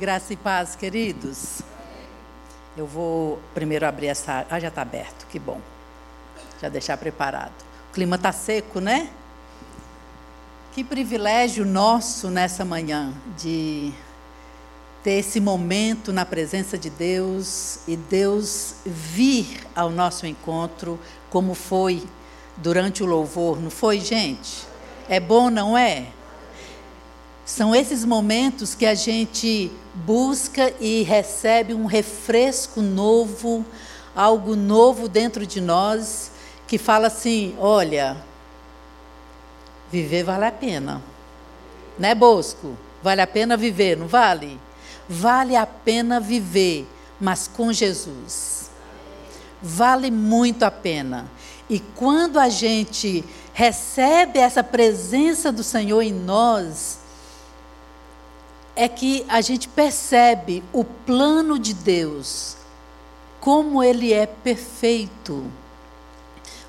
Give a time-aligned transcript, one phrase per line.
[0.00, 1.60] Graça e paz, queridos.
[2.74, 4.46] Eu vou primeiro abrir essa.
[4.48, 5.60] Ah, já está aberto, que bom.
[6.58, 7.52] Já deixar preparado.
[7.90, 9.10] O clima está seco, né?
[10.72, 13.92] Que privilégio nosso nessa manhã de
[15.04, 20.98] ter esse momento na presença de Deus e Deus vir ao nosso encontro,
[21.28, 22.02] como foi
[22.56, 24.66] durante o louvor, não foi, gente?
[25.10, 26.06] É bom, não é?
[27.50, 33.66] São esses momentos que a gente busca e recebe um refresco novo,
[34.14, 36.30] algo novo dentro de nós,
[36.68, 38.16] que fala assim: olha,
[39.90, 41.02] viver vale a pena.
[41.98, 42.78] Né, Bosco?
[43.02, 44.56] Vale a pena viver, não vale?
[45.08, 46.86] Vale a pena viver,
[47.20, 48.70] mas com Jesus.
[49.60, 51.28] Vale muito a pena.
[51.68, 56.99] E quando a gente recebe essa presença do Senhor em nós,
[58.80, 62.56] é que a gente percebe o plano de Deus,
[63.38, 65.44] como ele é perfeito,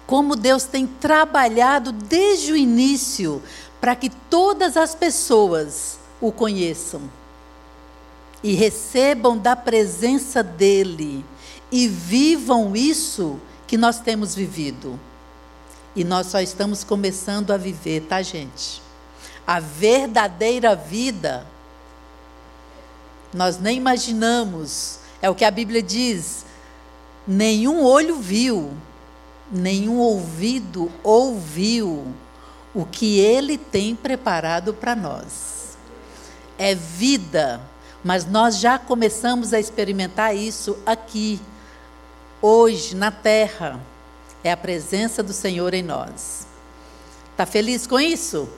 [0.06, 3.42] como Deus tem trabalhado desde o início
[3.80, 7.02] para que todas as pessoas o conheçam
[8.44, 11.24] e recebam da presença dele
[11.72, 15.00] e vivam isso que nós temos vivido.
[15.96, 18.82] E nós só estamos começando a viver, tá, gente?
[19.48, 21.48] A verdadeira vida
[23.34, 25.00] nós nem imaginamos.
[25.22, 26.46] É o que a Bíblia diz.
[27.28, 28.74] Nenhum olho viu,
[29.52, 32.08] nenhum ouvido ouviu
[32.74, 35.78] o que ele tem preparado para nós.
[36.58, 37.62] É vida,
[38.04, 41.40] mas nós já começamos a experimentar isso aqui,
[42.42, 43.80] hoje, na terra.
[44.44, 46.48] É a presença do Senhor em nós.
[47.32, 48.50] Está feliz com isso?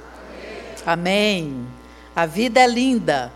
[0.85, 1.51] Amém.
[1.51, 1.67] Amém.
[2.16, 3.31] A vida é linda.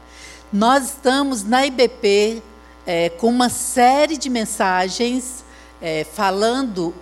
[0.58, 2.42] Nós estamos na IBP
[2.84, 5.46] é, com uma série de mensagens
[5.80, 6.96] é, falando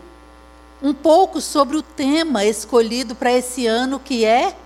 [0.83, 4.57] um pouco sobre o tema escolhido para esse ano, que é.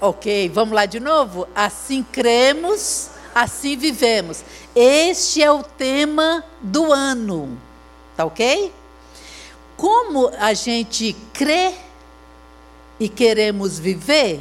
[0.00, 1.46] Ok, vamos lá de novo?
[1.54, 4.42] Assim cremos, assim vivemos.
[4.74, 7.58] Este é o tema do ano,
[8.16, 8.72] tá ok?
[9.76, 11.74] Como a gente crê
[12.98, 14.40] e queremos viver,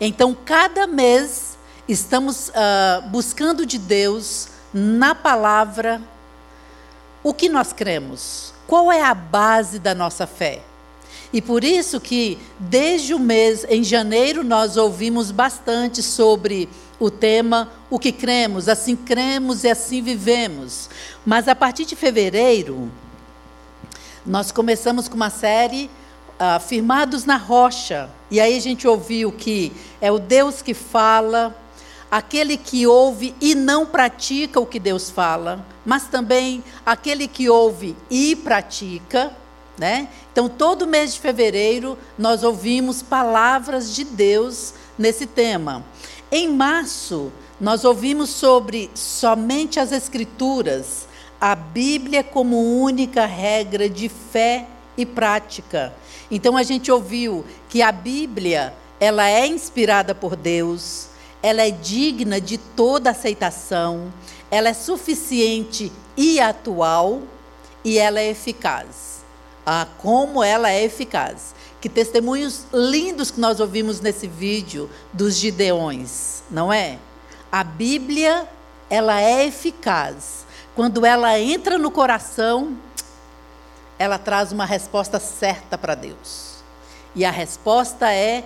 [0.00, 1.56] então, cada mês,
[1.88, 6.02] estamos uh, buscando de Deus, na palavra,
[7.22, 8.52] o que nós cremos.
[8.66, 10.62] Qual é a base da nossa fé?
[11.32, 16.68] E por isso que, desde o mês, em janeiro, nós ouvimos bastante sobre
[16.98, 20.88] o tema O que cremos, assim cremos e assim vivemos.
[21.24, 22.90] Mas a partir de fevereiro,
[24.24, 25.90] nós começamos com uma série
[26.40, 28.10] uh, firmados na rocha.
[28.30, 31.56] E aí a gente ouviu que é o Deus que fala,
[32.10, 37.96] aquele que ouve e não pratica o que Deus fala, mas também aquele que ouve
[38.10, 39.32] e pratica.
[39.78, 40.08] Né?
[40.32, 45.84] Então, todo mês de fevereiro, nós ouvimos palavras de Deus nesse tema.
[46.32, 47.30] Em março,
[47.60, 51.06] nós ouvimos sobre somente as Escrituras,
[51.38, 54.66] a Bíblia como única regra de fé
[54.96, 55.92] e prática.
[56.30, 61.08] Então a gente ouviu que a Bíblia, ela é inspirada por Deus,
[61.42, 64.12] ela é digna de toda aceitação,
[64.50, 67.22] ela é suficiente e atual
[67.84, 69.24] e ela é eficaz.
[69.64, 71.54] Ah, como ela é eficaz.
[71.80, 76.98] Que testemunhos lindos que nós ouvimos nesse vídeo dos Gideões, não é?
[77.50, 78.48] A Bíblia,
[78.88, 80.46] ela é eficaz.
[80.74, 82.76] Quando ela entra no coração,
[83.98, 86.56] ela traz uma resposta certa para Deus.
[87.14, 88.44] E a resposta é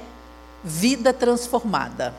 [0.62, 2.14] vida transformada.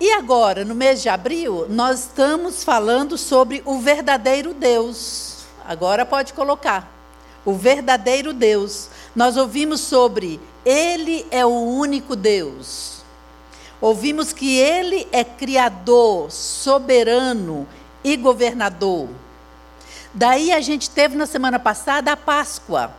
[0.00, 5.44] E agora, no mês de abril, nós estamos falando sobre o verdadeiro Deus.
[5.66, 6.88] Agora pode colocar.
[7.44, 8.88] O verdadeiro Deus.
[9.14, 13.02] Nós ouvimos sobre Ele é o único Deus.
[13.80, 17.66] Ouvimos que Ele é Criador, soberano
[18.04, 19.08] e governador.
[20.12, 22.92] Daí a gente teve na semana passada a Páscoa.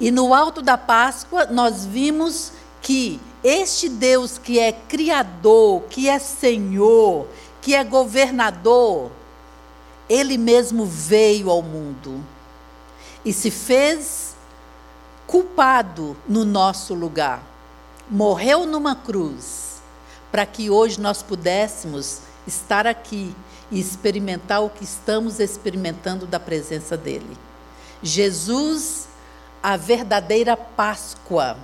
[0.00, 6.18] E no alto da Páscoa nós vimos que este Deus que é criador, que é
[6.18, 7.26] Senhor,
[7.60, 9.10] que é governador,
[10.08, 12.24] ele mesmo veio ao mundo
[13.24, 14.36] e se fez
[15.26, 17.42] culpado no nosso lugar.
[18.10, 19.82] Morreu numa cruz
[20.32, 23.34] para que hoje nós pudéssemos estar aqui
[23.70, 27.36] e experimentar o que estamos experimentando da presença dele.
[28.02, 29.08] Jesus,
[29.62, 31.56] a verdadeira Páscoa,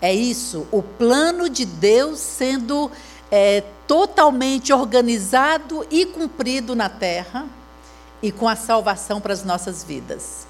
[0.00, 2.90] É isso, o plano de Deus sendo
[3.30, 7.46] é, totalmente organizado e cumprido na terra
[8.22, 10.46] e com a salvação para as nossas vidas.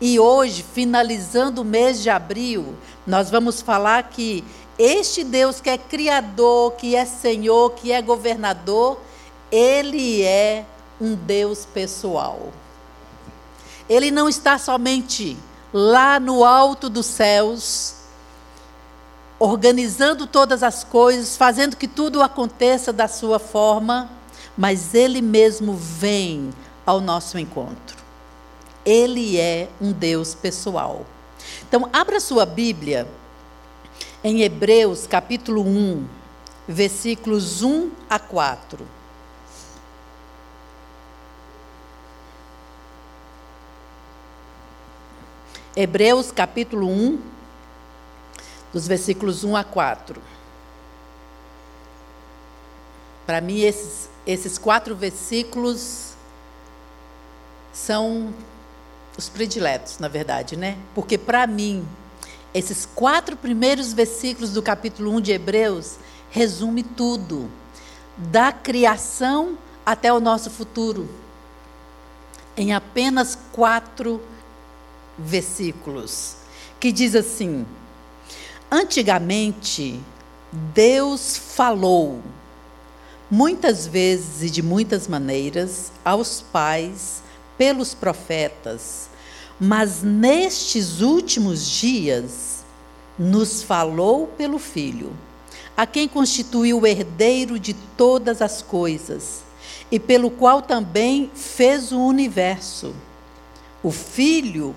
[0.00, 2.74] E hoje, finalizando o mês de abril,
[3.06, 4.44] nós vamos falar que
[4.78, 9.00] este Deus que é Criador, que é Senhor, que é governador,
[9.50, 10.64] Ele é
[11.00, 12.52] um Deus pessoal.
[13.88, 15.36] Ele não está somente
[15.72, 17.94] lá no alto dos céus,
[19.38, 24.10] organizando todas as coisas, fazendo que tudo aconteça da sua forma,
[24.56, 26.50] mas Ele mesmo vem
[26.84, 27.96] ao nosso encontro.
[28.84, 31.06] Ele é um Deus pessoal.
[31.66, 33.06] Então, abra sua Bíblia
[34.22, 36.06] em Hebreus capítulo 1,
[36.66, 38.97] versículos 1 a 4.
[45.80, 47.20] Hebreus capítulo 1,
[48.72, 50.20] dos versículos 1 a 4.
[53.24, 56.14] Para mim, esses, esses quatro versículos
[57.72, 58.34] são
[59.16, 60.76] os prediletos, na verdade, né?
[60.96, 61.86] Porque para mim,
[62.52, 65.94] esses quatro primeiros versículos do capítulo 1 de Hebreus
[66.28, 67.48] resume tudo,
[68.16, 71.08] da criação até o nosso futuro,
[72.56, 74.37] em apenas quatro versículos,
[76.78, 77.66] que diz assim:
[78.70, 80.00] Antigamente,
[80.52, 82.22] Deus falou,
[83.30, 87.22] muitas vezes e de muitas maneiras, aos pais
[87.56, 89.10] pelos profetas,
[89.60, 92.64] mas nestes últimos dias
[93.18, 95.12] nos falou pelo Filho,
[95.76, 99.42] a quem constituiu o herdeiro de todas as coisas
[99.90, 102.94] e pelo qual também fez o universo.
[103.82, 104.74] O Filho,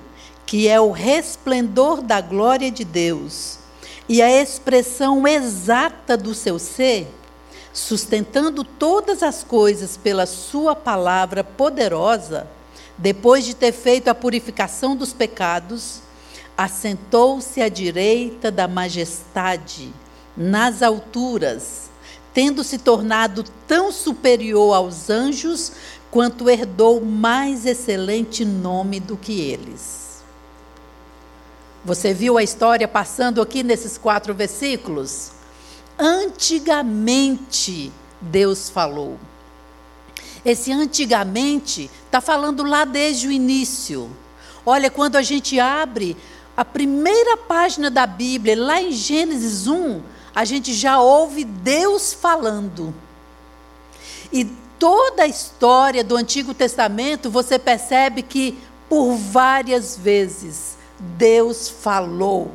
[0.51, 3.57] que é o resplendor da glória de Deus
[4.09, 7.07] e a expressão exata do seu ser,
[7.71, 12.49] sustentando todas as coisas pela Sua palavra poderosa,
[12.97, 16.01] depois de ter feito a purificação dos pecados,
[16.57, 19.93] assentou-se à direita da majestade,
[20.35, 21.89] nas alturas,
[22.33, 25.71] tendo se tornado tão superior aos anjos
[26.11, 30.10] quanto herdou mais excelente nome do que eles.
[31.83, 35.31] Você viu a história passando aqui nesses quatro versículos?
[35.97, 37.91] Antigamente
[38.21, 39.17] Deus falou.
[40.45, 44.11] Esse antigamente está falando lá desde o início.
[44.63, 46.15] Olha, quando a gente abre
[46.55, 50.03] a primeira página da Bíblia, lá em Gênesis 1,
[50.35, 52.93] a gente já ouve Deus falando.
[54.31, 54.45] E
[54.77, 58.55] toda a história do Antigo Testamento, você percebe que
[58.87, 62.51] por várias vezes Deus falou.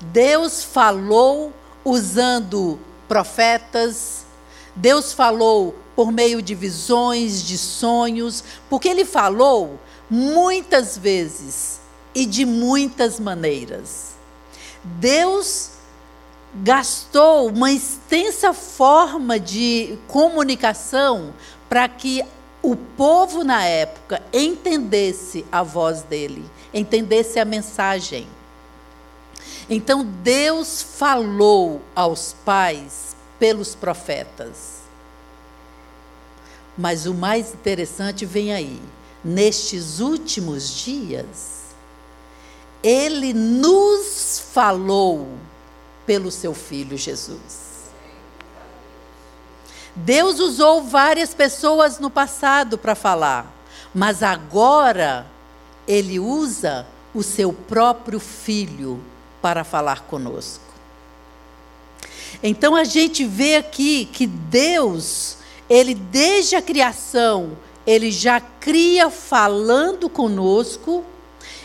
[0.00, 1.52] Deus falou
[1.84, 4.24] usando profetas,
[4.74, 9.78] Deus falou por meio de visões, de sonhos, porque Ele falou
[10.08, 11.80] muitas vezes
[12.14, 14.14] e de muitas maneiras.
[14.82, 15.70] Deus
[16.54, 21.34] gastou uma extensa forma de comunicação
[21.68, 22.24] para que
[22.64, 28.26] o povo na época entendesse a voz dele, entendesse a mensagem.
[29.68, 34.78] Então Deus falou aos pais pelos profetas.
[36.76, 38.80] Mas o mais interessante vem aí.
[39.22, 41.64] Nestes últimos dias,
[42.82, 45.28] ele nos falou
[46.06, 47.63] pelo seu filho Jesus.
[49.96, 53.52] Deus usou várias pessoas no passado para falar,
[53.94, 55.26] mas agora
[55.86, 59.00] Ele usa o seu próprio filho
[59.40, 60.64] para falar conosco.
[62.42, 65.38] Então a gente vê aqui que Deus,
[65.70, 71.04] Ele desde a criação, Ele já cria falando conosco,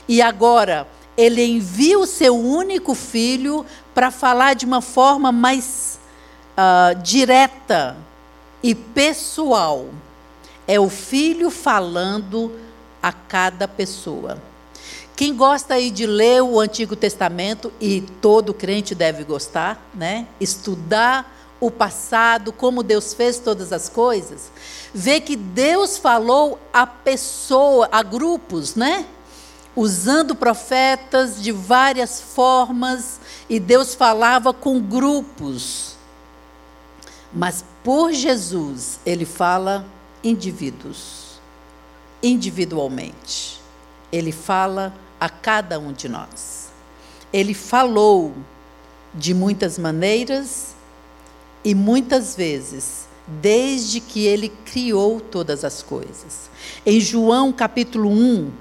[0.07, 5.99] e agora Ele envia o seu único filho para falar de uma forma mais
[6.55, 7.97] uh, direta,
[8.63, 9.87] e pessoal.
[10.67, 12.51] É o filho falando
[13.01, 14.37] a cada pessoa.
[15.15, 20.27] Quem gosta aí de ler o Antigo Testamento, e todo crente deve gostar, né?
[20.39, 24.49] Estudar o passado, como Deus fez todas as coisas,
[24.93, 29.05] vê que Deus falou a pessoa, a grupos, né?
[29.75, 35.88] Usando profetas de várias formas, e Deus falava com grupos.
[37.33, 39.85] Mas por Jesus, ele fala
[40.23, 41.39] indivíduos,
[42.21, 43.59] individualmente.
[44.11, 46.69] Ele fala a cada um de nós.
[47.31, 48.33] ele falou
[49.13, 50.75] de muitas maneiras
[51.63, 56.49] e muitas vezes, desde que ele criou todas as coisas.
[56.85, 58.51] Em João capítulo 1,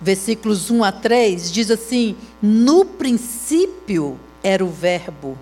[0.00, 5.38] versículos 1 a 3, diz assim: No princípio era o Verbo,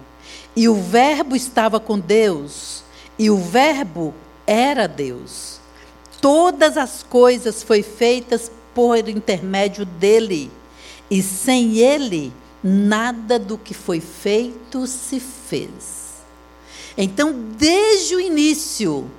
[0.54, 2.82] e o Verbo estava com Deus,
[3.18, 4.14] e o Verbo
[4.46, 5.60] era Deus.
[6.20, 10.50] Todas as coisas foram feitas por intermédio dele,
[11.10, 12.32] e sem ele,
[12.62, 16.02] nada do que foi feito se fez.
[16.96, 19.10] Então, desde o início,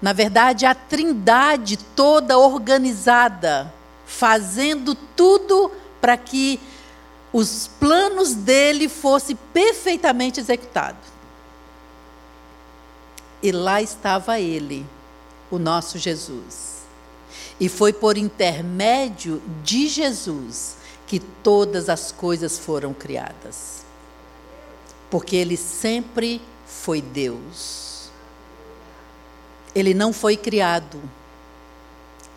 [0.00, 3.72] na verdade, a trindade toda organizada,
[4.04, 6.60] fazendo tudo para que
[7.32, 11.12] os planos dele fossem perfeitamente executados.
[13.42, 14.86] E lá estava ele,
[15.50, 16.82] o nosso Jesus.
[17.58, 23.84] E foi por intermédio de Jesus que todas as coisas foram criadas.
[25.10, 28.10] Porque ele sempre foi Deus.
[29.74, 31.00] Ele não foi criado.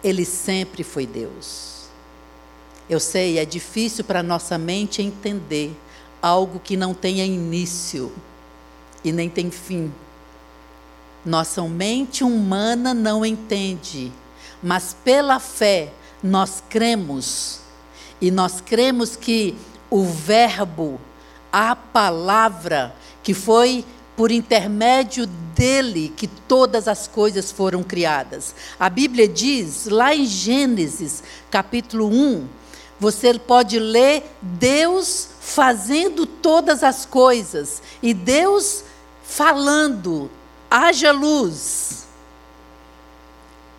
[0.04, 1.75] Ele sempre foi Deus.
[2.90, 5.76] Eu sei, é difícil para nossa mente entender
[6.22, 8.12] algo que não tenha início
[9.04, 9.92] e nem tem fim.
[11.26, 14.12] Nossa mente humana não entende,
[14.62, 17.60] mas pela fé nós cremos.
[18.22, 19.56] E nós cremos que
[19.90, 21.00] o Verbo,
[21.52, 23.84] a palavra, que foi
[24.16, 28.56] por intermédio dele que todas as coisas foram criadas.
[28.80, 32.48] A Bíblia diz, lá em Gênesis, capítulo 1,
[33.00, 38.84] você pode ler Deus fazendo todas as coisas e Deus
[39.24, 40.30] falando
[40.70, 42.08] haja luz.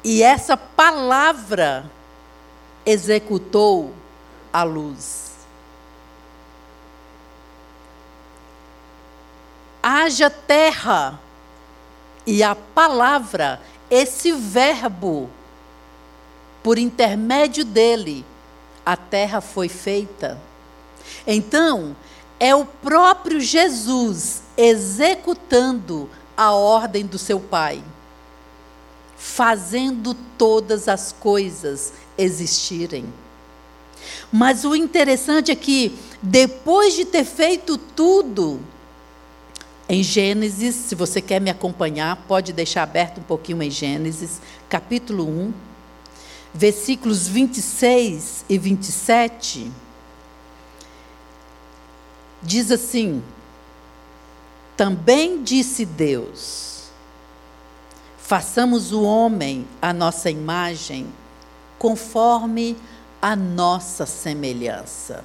[0.04, 1.90] E essa palavra
[2.84, 3.92] executou
[4.52, 5.32] a luz.
[9.82, 11.20] Haja terra.
[12.28, 15.30] E a palavra, esse verbo,
[16.60, 18.26] por intermédio dele,
[18.86, 20.40] a terra foi feita.
[21.26, 21.96] Então,
[22.38, 27.82] é o próprio Jesus executando a ordem do seu Pai,
[29.16, 33.12] fazendo todas as coisas existirem.
[34.30, 38.60] Mas o interessante é que, depois de ter feito tudo,
[39.88, 45.24] em Gênesis, se você quer me acompanhar, pode deixar aberto um pouquinho em Gênesis, capítulo
[45.28, 45.52] 1,
[46.56, 49.70] versículos 26 e 27.
[52.42, 53.22] Diz assim:
[54.76, 56.90] também disse Deus:
[58.18, 61.06] façamos o homem à nossa imagem,
[61.78, 62.76] conforme
[63.22, 65.24] a nossa semelhança.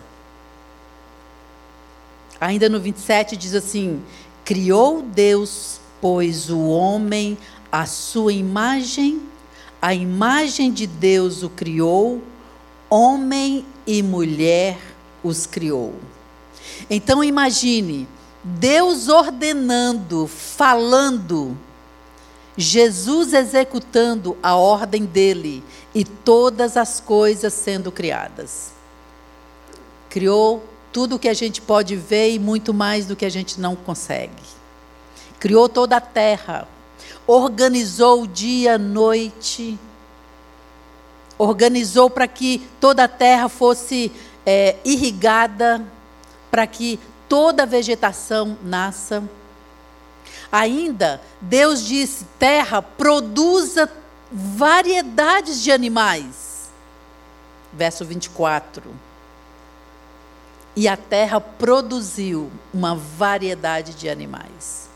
[2.39, 4.01] Ainda no 27 diz assim:
[4.45, 7.37] Criou Deus, pois, o homem
[7.71, 9.21] à sua imagem,
[9.81, 12.21] a imagem de Deus o criou,
[12.89, 14.77] homem e mulher
[15.23, 15.95] os criou.
[16.89, 18.07] Então imagine,
[18.43, 21.57] Deus ordenando, falando,
[22.55, 25.63] Jesus executando a ordem dele
[25.95, 28.71] e todas as coisas sendo criadas.
[30.09, 33.59] Criou tudo o que a gente pode ver e muito mais do que a gente
[33.59, 34.43] não consegue.
[35.39, 36.67] Criou toda a terra,
[37.27, 39.79] organizou o dia, a noite,
[41.37, 44.11] organizou para que toda a terra fosse
[44.45, 45.83] é, irrigada,
[46.49, 49.23] para que toda a vegetação nasça.
[50.51, 53.89] Ainda, Deus disse: terra, produza
[54.31, 56.69] variedades de animais.
[57.73, 58.83] Verso 24.
[60.75, 64.90] E a terra produziu uma variedade de animais.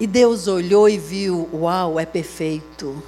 [0.00, 3.00] E Deus olhou e viu: uau, é perfeito.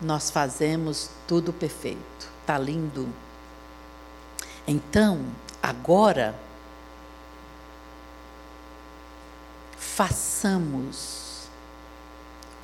[0.00, 2.28] Nós fazemos tudo perfeito.
[2.40, 3.08] Está lindo.
[4.66, 5.24] Então,
[5.62, 6.34] agora,
[9.78, 11.44] façamos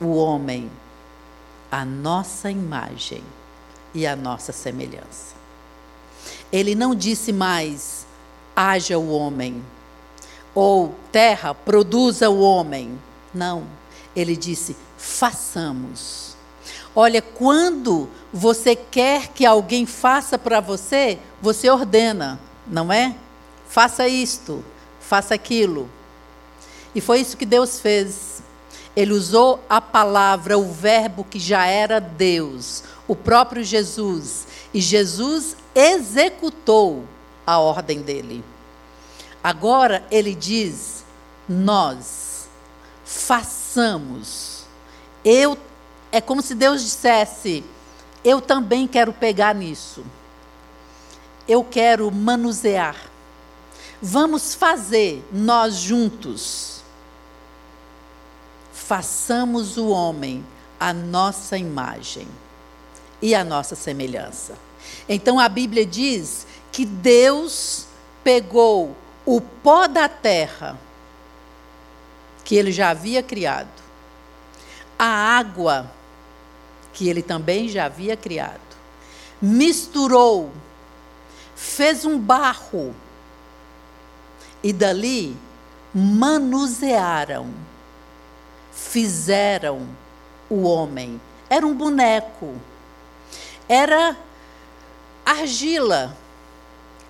[0.00, 0.70] o homem
[1.70, 3.22] a nossa imagem
[3.94, 5.36] e a nossa semelhança.
[6.52, 8.04] Ele não disse mais,
[8.56, 9.62] haja o homem,
[10.60, 13.00] ou terra, produza o homem.
[13.32, 13.64] Não.
[14.14, 16.36] Ele disse, façamos.
[16.94, 23.14] Olha, quando você quer que alguém faça para você, você ordena, não é?
[23.70, 24.62] Faça isto,
[25.00, 25.88] faça aquilo.
[26.94, 28.42] E foi isso que Deus fez.
[28.94, 34.46] Ele usou a palavra, o verbo que já era Deus, o próprio Jesus.
[34.74, 37.04] E Jesus executou
[37.46, 38.44] a ordem dele.
[39.42, 41.04] Agora ele diz:
[41.48, 42.48] nós
[43.04, 44.64] façamos.
[45.24, 45.56] Eu
[46.12, 47.64] é como se Deus dissesse:
[48.24, 50.04] eu também quero pegar nisso.
[51.48, 52.96] Eu quero manusear.
[54.00, 56.82] Vamos fazer nós juntos.
[58.72, 60.44] Façamos o homem
[60.78, 62.26] a nossa imagem
[63.20, 64.54] e a nossa semelhança.
[65.08, 67.86] Então a Bíblia diz que Deus
[68.24, 70.78] pegou o pó da terra,
[72.44, 73.68] que ele já havia criado,
[74.98, 75.06] a
[75.38, 75.90] água,
[76.92, 78.60] que ele também já havia criado,
[79.40, 80.50] misturou,
[81.54, 82.94] fez um barro,
[84.62, 85.36] e dali
[85.94, 87.52] manusearam,
[88.72, 89.86] fizeram
[90.48, 91.20] o homem.
[91.48, 92.54] Era um boneco,
[93.68, 94.16] era
[95.24, 96.16] argila,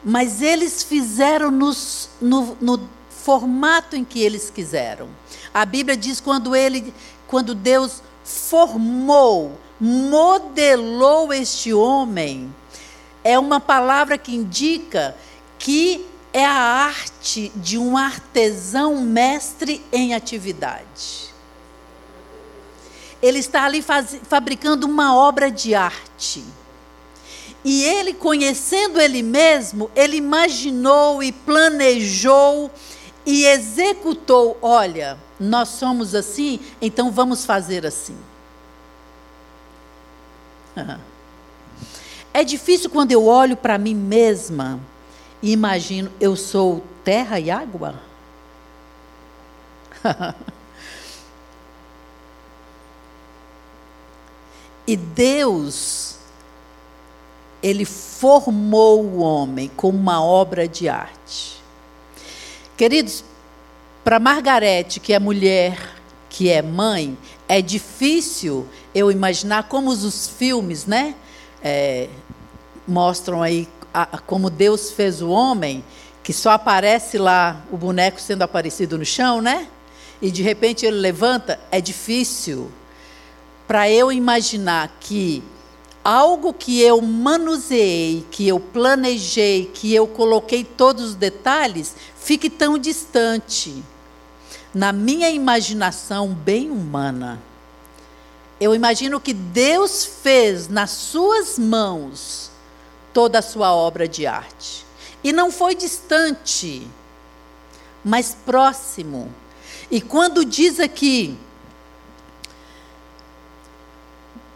[0.04, 5.08] mas eles fizeram nos, no, no formato em que eles quiseram.
[5.52, 6.92] A Bíblia diz quando ele,
[7.26, 12.54] quando Deus formou, modelou este homem,
[13.22, 15.16] é uma palavra que indica
[15.58, 21.30] que é a arte de um artesão mestre em atividade.
[23.20, 26.42] Ele está ali faz, fabricando uma obra de arte.
[27.64, 32.70] E ele, conhecendo ele mesmo, ele imaginou e planejou
[33.26, 38.16] e executou: olha, nós somos assim, então vamos fazer assim.
[42.32, 44.78] É difícil quando eu olho para mim mesma
[45.42, 48.00] e imagino, eu sou terra e água?
[54.86, 56.19] e Deus
[57.62, 61.60] ele formou o homem como uma obra de arte.
[62.76, 63.24] Queridos,
[64.02, 65.78] para Margarete, que é mulher,
[66.28, 71.14] que é mãe, é difícil eu imaginar como os filmes, né,
[71.62, 72.08] é,
[72.86, 75.84] mostram aí a, como Deus fez o homem,
[76.22, 79.66] que só aparece lá o boneco sendo aparecido no chão, né?
[80.22, 82.70] E de repente ele levanta, é difícil
[83.66, 85.42] para eu imaginar que
[86.04, 92.78] algo que eu manuseei, que eu planejei, que eu coloquei todos os detalhes, fique tão
[92.78, 93.82] distante.
[94.72, 97.40] Na minha imaginação bem humana,
[98.60, 102.50] eu imagino que Deus fez nas suas mãos
[103.12, 104.86] toda a sua obra de arte.
[105.22, 106.86] E não foi distante,
[108.04, 109.32] mas próximo.
[109.90, 111.36] E quando diz aqui,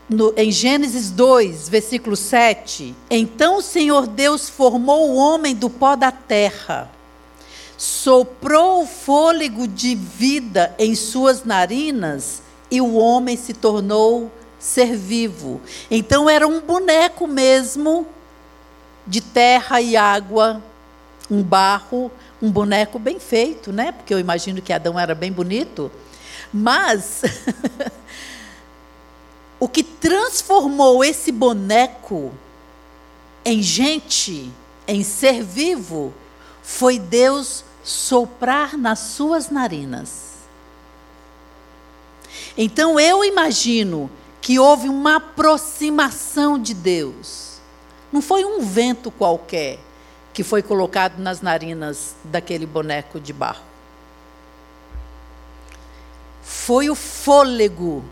[0.09, 5.97] no, em Gênesis 2, versículo 7, então o Senhor Deus formou o homem do pó
[5.97, 6.91] da terra,
[7.77, 15.61] soprou o fôlego de vida em suas narinas e o homem se tornou ser vivo.
[15.91, 18.07] Então era um boneco mesmo
[19.07, 20.63] de terra e água,
[21.31, 23.93] um barro, um boneco bem feito, né?
[23.93, 25.91] Porque eu imagino que Adão era bem bonito.
[26.53, 27.23] Mas
[29.59, 32.33] O que transformou esse boneco
[33.45, 34.51] em gente,
[34.87, 36.13] em ser vivo,
[36.63, 40.35] foi Deus soprar nas suas narinas.
[42.57, 47.59] Então eu imagino que houve uma aproximação de Deus.
[48.13, 49.79] Não foi um vento qualquer
[50.33, 53.63] que foi colocado nas narinas daquele boneco de barro.
[56.43, 58.05] Foi o fôlego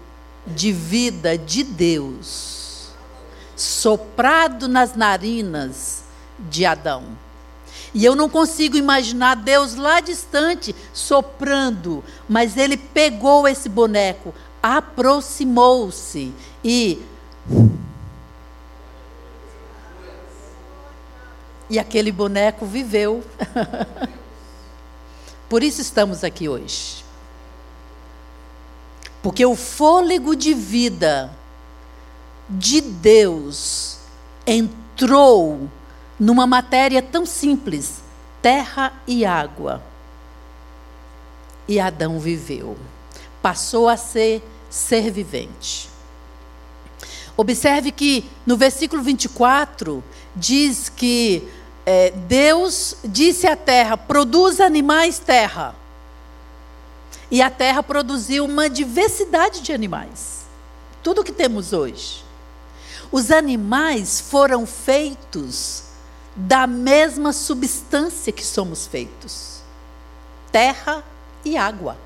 [0.47, 2.53] de vida de Deus
[3.63, 6.03] soprado nas narinas
[6.39, 7.05] de Adão.
[7.95, 16.33] E eu não consigo imaginar Deus lá distante soprando, mas ele pegou esse boneco, aproximou-se
[16.65, 17.03] e.
[21.69, 23.23] E aquele boneco viveu.
[25.49, 27.02] Por isso estamos aqui hoje.
[29.23, 31.31] Porque o fôlego de vida
[32.49, 33.99] de Deus
[34.47, 35.71] entrou
[36.19, 38.03] numa matéria tão simples,
[38.41, 39.83] terra e água.
[41.69, 42.77] E Adão viveu.
[43.41, 45.89] Passou a ser ser vivente.
[47.37, 50.03] Observe que no versículo 24
[50.35, 51.49] diz que
[51.85, 55.75] é, Deus disse à terra: produza animais, terra.
[57.33, 60.43] E a terra produziu uma diversidade de animais.
[61.03, 62.23] Tudo que temos hoje.
[63.11, 65.85] Os animais foram feitos
[66.37, 69.63] da mesma substância que somos feitos:
[70.53, 71.03] terra
[71.43, 71.97] e água.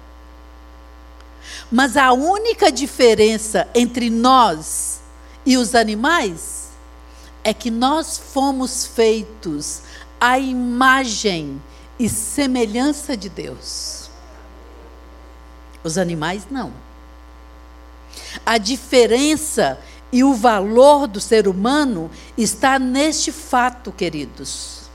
[1.72, 5.00] Mas a única diferença entre nós
[5.44, 6.68] e os animais
[7.42, 9.82] é que nós fomos feitos
[10.20, 11.60] à imagem
[11.98, 14.05] e semelhança de Deus.
[15.86, 16.72] Os animais não.
[18.44, 19.78] A diferença
[20.12, 24.90] e o valor do ser humano está neste fato, queridos,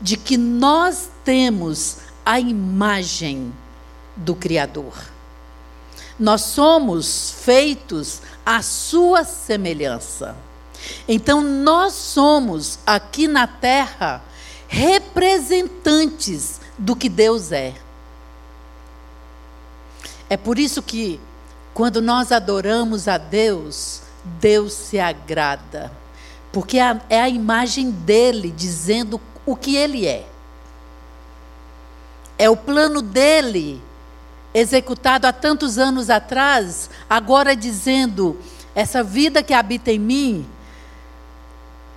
[0.00, 3.52] de que nós temos a imagem
[4.16, 4.94] do Criador.
[6.18, 10.34] Nós somos feitos à sua semelhança.
[11.06, 14.22] Então, nós somos aqui na terra
[14.66, 17.74] representantes do que Deus é.
[20.32, 21.20] É por isso que,
[21.74, 24.00] quando nós adoramos a Deus,
[24.40, 25.92] Deus se agrada,
[26.50, 26.78] porque
[27.10, 30.26] é a imagem dele dizendo o que ele é.
[32.38, 33.82] É o plano dele,
[34.54, 38.38] executado há tantos anos atrás, agora dizendo:
[38.74, 40.46] essa vida que habita em mim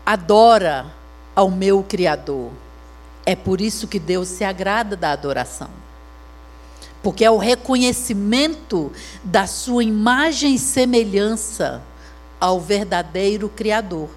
[0.06, 0.88] adora
[1.34, 2.52] ao meu Criador.
[3.26, 5.85] É por isso que Deus se agrada da adoração.
[7.06, 8.92] Porque é o reconhecimento
[9.24, 11.84] da sua imagem e semelhança
[12.40, 14.10] ao verdadeiro Criador.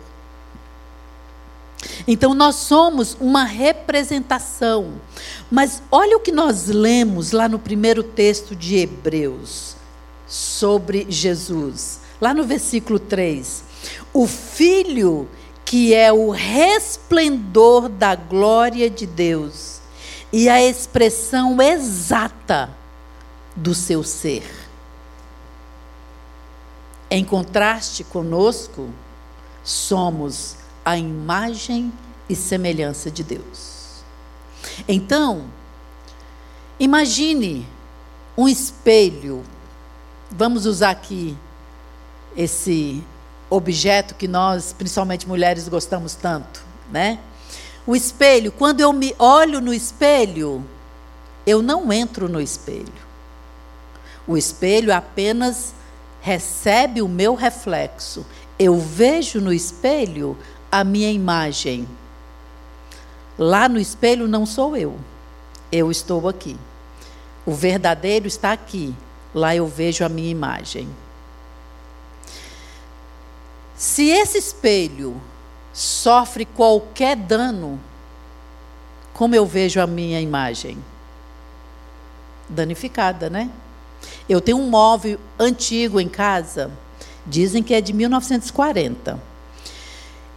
[2.07, 4.95] Então nós somos uma representação.
[5.51, 9.77] Mas olha o que nós lemos lá no primeiro texto de Hebreus
[10.27, 12.01] sobre Jesus.
[12.19, 13.65] Lá no versículo 3.
[14.15, 15.29] O Filho
[15.63, 19.78] que é o resplendor da glória de Deus
[20.33, 22.71] e a expressão exata
[23.57, 24.45] do seu ser.
[27.11, 28.91] Em contraste conosco,
[29.65, 31.93] somos a imagem
[32.29, 34.03] e semelhança de Deus.
[34.87, 35.47] Então,
[36.79, 37.67] imagine
[38.37, 39.43] um espelho.
[40.31, 41.37] Vamos usar aqui
[42.37, 43.03] esse
[43.49, 47.19] objeto que nós, principalmente mulheres, gostamos tanto, né?
[47.89, 50.63] O espelho, quando eu me olho no espelho,
[51.47, 52.93] eu não entro no espelho.
[54.27, 55.73] O espelho apenas
[56.21, 58.27] recebe o meu reflexo.
[58.59, 60.37] Eu vejo no espelho
[60.71, 61.89] a minha imagem.
[63.39, 64.99] Lá no espelho não sou eu.
[65.73, 66.59] Eu estou aqui.
[67.47, 68.95] O verdadeiro está aqui.
[69.35, 70.87] Lá eu vejo a minha imagem.
[73.75, 75.19] Se esse espelho
[75.79, 77.79] sofre qualquer dano,
[79.15, 80.77] como eu vejo a minha imagem?
[82.49, 83.49] Danificada, né?
[84.29, 86.69] Eu tenho um móvel antigo em casa,
[87.25, 89.21] dizem que é de 1940.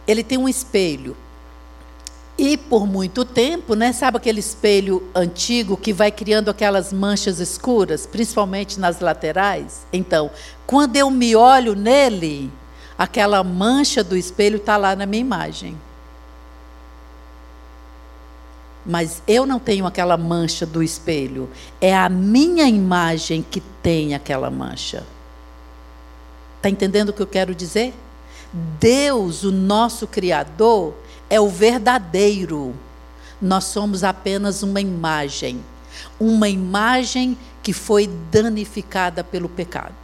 [0.06, 1.16] Ele tem um espelho.
[2.38, 8.06] E por muito tempo, né, sabe aquele espelho antigo que vai criando aquelas manchas escuras,
[8.06, 9.84] principalmente nas laterais?
[9.92, 10.30] Então,
[10.64, 12.50] quando eu me olho nele,
[12.96, 15.76] aquela mancha do espelho está lá na minha imagem.
[18.84, 21.48] Mas eu não tenho aquela mancha do espelho.
[21.80, 25.04] É a minha imagem que tem aquela mancha.
[26.56, 27.94] Está entendendo o que eu quero dizer?
[28.52, 30.94] Deus, o nosso Criador,
[31.30, 32.74] é o verdadeiro.
[33.40, 35.62] Nós somos apenas uma imagem.
[36.18, 40.01] Uma imagem que foi danificada pelo pecado.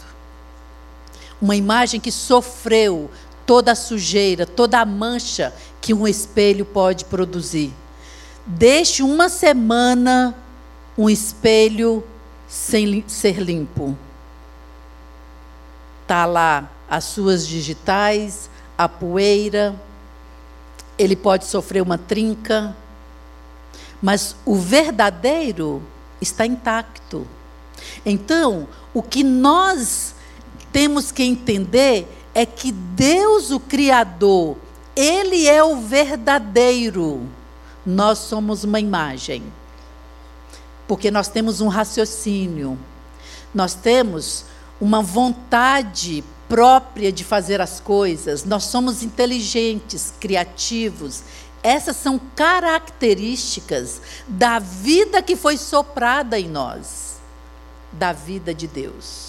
[1.40, 3.10] Uma imagem que sofreu
[3.46, 7.72] toda a sujeira, toda a mancha que um espelho pode produzir.
[8.44, 10.34] Deixe uma semana
[10.96, 12.02] um espelho
[12.48, 13.96] sem ser limpo.
[16.06, 19.74] Tá lá as suas digitais, a poeira,
[20.98, 22.76] ele pode sofrer uma trinca,
[24.02, 25.82] mas o verdadeiro
[26.20, 27.26] está intacto.
[28.04, 30.14] Então, o que nós
[30.72, 34.56] temos que entender é que Deus, o Criador,
[34.94, 37.26] Ele é o verdadeiro.
[37.84, 39.42] Nós somos uma imagem.
[40.86, 42.78] Porque nós temos um raciocínio,
[43.54, 44.44] nós temos
[44.80, 51.22] uma vontade própria de fazer as coisas, nós somos inteligentes, criativos.
[51.62, 57.16] Essas são características da vida que foi soprada em nós,
[57.92, 59.27] da vida de Deus.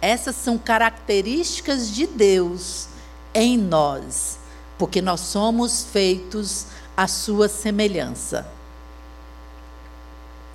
[0.00, 2.88] Essas são características de Deus
[3.34, 4.38] em nós,
[4.78, 8.46] porque nós somos feitos à sua semelhança.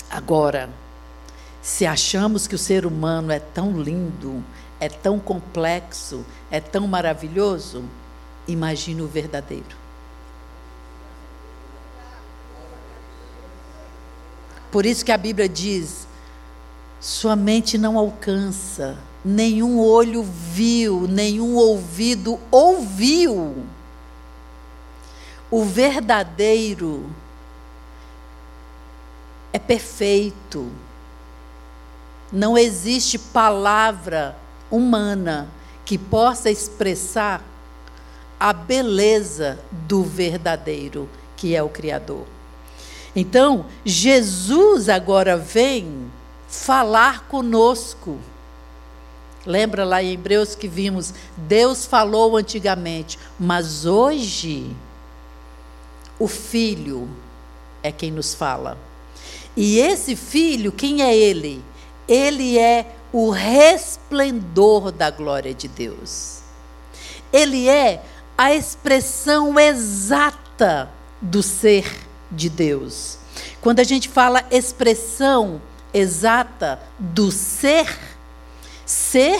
[0.09, 0.69] Agora,
[1.61, 4.43] se achamos que o ser humano é tão lindo,
[4.79, 7.83] é tão complexo, é tão maravilhoso,
[8.47, 9.83] imagine o verdadeiro.
[14.71, 16.07] Por isso que a Bíblia diz:
[17.03, 23.65] sua mente não alcança, nenhum olho viu, nenhum ouvido ouviu.
[25.51, 27.13] O verdadeiro
[29.51, 30.71] é perfeito.
[32.31, 34.37] Não existe palavra
[34.71, 35.49] humana
[35.83, 37.43] que possa expressar
[38.39, 42.25] a beleza do verdadeiro, que é o Criador.
[43.13, 46.09] Então, Jesus agora vem
[46.53, 48.19] falar conosco.
[49.45, 54.73] Lembra lá em Hebreus que vimos, Deus falou antigamente, mas hoje
[56.17, 57.09] o Filho
[57.81, 58.77] é quem nos fala.
[59.57, 61.63] E esse Filho, quem é ele?
[62.07, 66.39] Ele é o resplendor da glória de Deus.
[67.31, 68.01] Ele é
[68.37, 70.89] a expressão exata
[71.19, 73.17] do ser de Deus.
[73.59, 75.61] Quando a gente fala expressão
[75.93, 77.99] exata do ser,
[78.85, 79.39] ser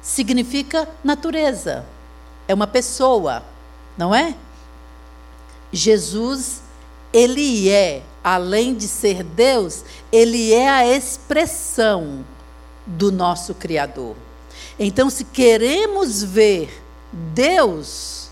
[0.00, 1.84] significa natureza,
[2.46, 3.42] é uma pessoa,
[3.96, 4.34] não é?
[5.72, 6.60] Jesus,
[7.12, 12.24] ele é, além de ser Deus, ele é a expressão
[12.86, 14.16] do nosso Criador.
[14.78, 18.28] Então, se queremos ver Deus,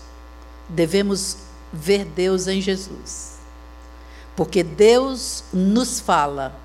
[0.67, 1.37] devemos
[1.71, 3.39] ver Deus em Jesus.
[4.35, 6.55] Porque Deus nos fala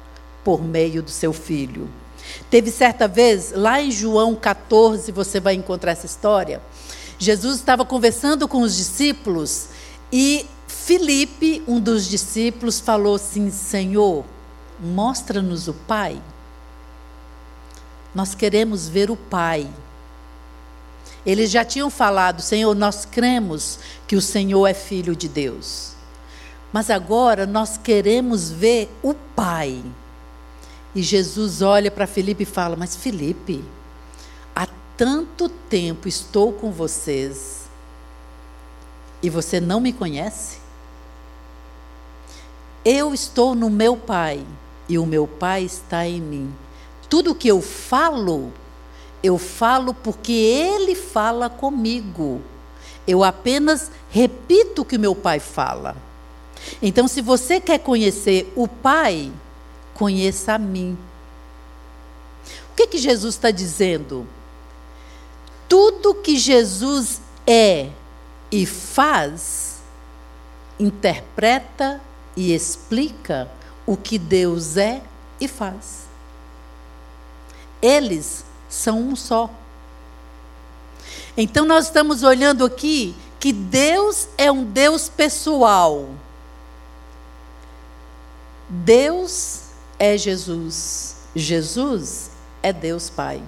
[0.46, 1.88] por meio do seu filho.
[2.48, 6.62] Teve certa vez, lá em João 14, você vai encontrar essa história.
[7.18, 9.70] Jesus estava conversando com os discípulos
[10.12, 14.24] e Filipe, um dos discípulos, falou assim: Senhor,
[14.78, 16.22] mostra-nos o Pai.
[18.14, 19.68] Nós queremos ver o Pai.
[21.26, 25.94] Eles já tinham falado, Senhor, nós cremos que o Senhor é filho de Deus.
[26.72, 29.82] Mas agora nós queremos ver o Pai.
[30.96, 33.62] E Jesus olha para Felipe e fala: Mas Felipe,
[34.54, 37.66] há tanto tempo estou com vocês
[39.22, 40.56] e você não me conhece?
[42.82, 44.42] Eu estou no meu Pai
[44.88, 46.54] e o meu Pai está em mim.
[47.10, 48.50] Tudo que eu falo,
[49.22, 52.40] eu falo porque Ele fala comigo.
[53.06, 55.94] Eu apenas repito o que meu Pai fala.
[56.80, 59.30] Então, se você quer conhecer o Pai,
[59.96, 60.96] conheça a mim.
[62.70, 64.26] O que, que Jesus está dizendo?
[65.68, 67.90] Tudo que Jesus é
[68.52, 69.80] e faz,
[70.78, 72.00] interpreta
[72.36, 73.50] e explica
[73.86, 75.02] o que Deus é
[75.40, 76.06] e faz.
[77.80, 79.50] Eles são um só.
[81.36, 86.10] Então nós estamos olhando aqui que Deus é um Deus pessoal.
[88.68, 89.65] Deus
[89.98, 91.16] é Jesus.
[91.34, 92.30] Jesus
[92.62, 93.42] é Deus Pai.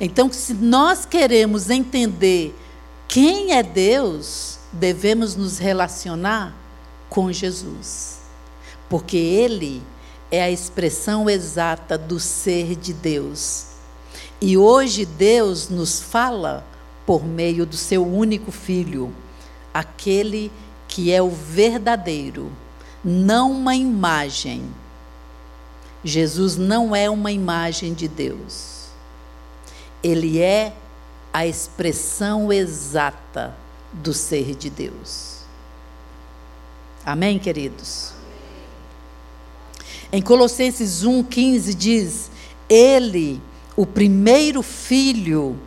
[0.00, 2.54] Então, se nós queremos entender
[3.06, 6.54] quem é Deus, devemos nos relacionar
[7.08, 8.18] com Jesus.
[8.88, 9.82] Porque Ele
[10.30, 13.66] é a expressão exata do ser de Deus.
[14.40, 16.66] E hoje Deus nos fala
[17.06, 19.14] por meio do seu único filho,
[19.72, 20.50] aquele
[20.88, 22.50] que é o verdadeiro,
[23.04, 24.64] não uma imagem
[26.04, 28.86] Jesus não é uma imagem de Deus.
[30.02, 30.72] Ele é
[31.32, 33.54] a expressão exata
[33.92, 35.42] do ser de Deus.
[37.04, 38.12] Amém, queridos?
[40.12, 42.30] Em Colossenses 1,15 diz:
[42.68, 43.40] Ele,
[43.76, 45.58] o primeiro filho,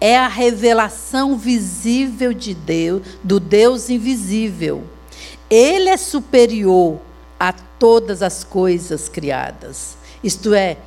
[0.00, 4.84] é a revelação visível de Deus, do Deus invisível.
[5.48, 7.00] Ele é superior
[7.82, 9.96] todas as coisas criadas.
[10.22, 10.78] Isto é,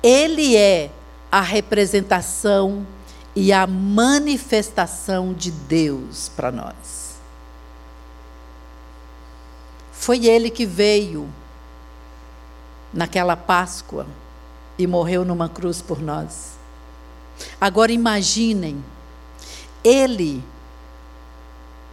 [0.00, 0.92] ele é
[1.28, 2.86] a representação
[3.34, 7.16] e a manifestação de Deus para nós.
[9.90, 11.28] Foi ele que veio
[12.94, 14.06] naquela Páscoa
[14.78, 16.52] e morreu numa cruz por nós.
[17.60, 18.84] Agora imaginem,
[19.82, 20.44] ele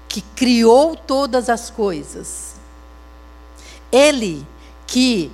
[0.08, 2.53] que criou todas as coisas,
[3.94, 4.46] ele
[4.88, 5.32] que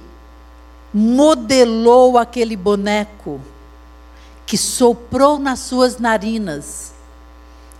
[0.94, 3.40] modelou aquele boneco,
[4.46, 6.94] que soprou nas suas narinas.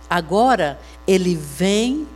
[0.08, 2.08] Agora, ele vem,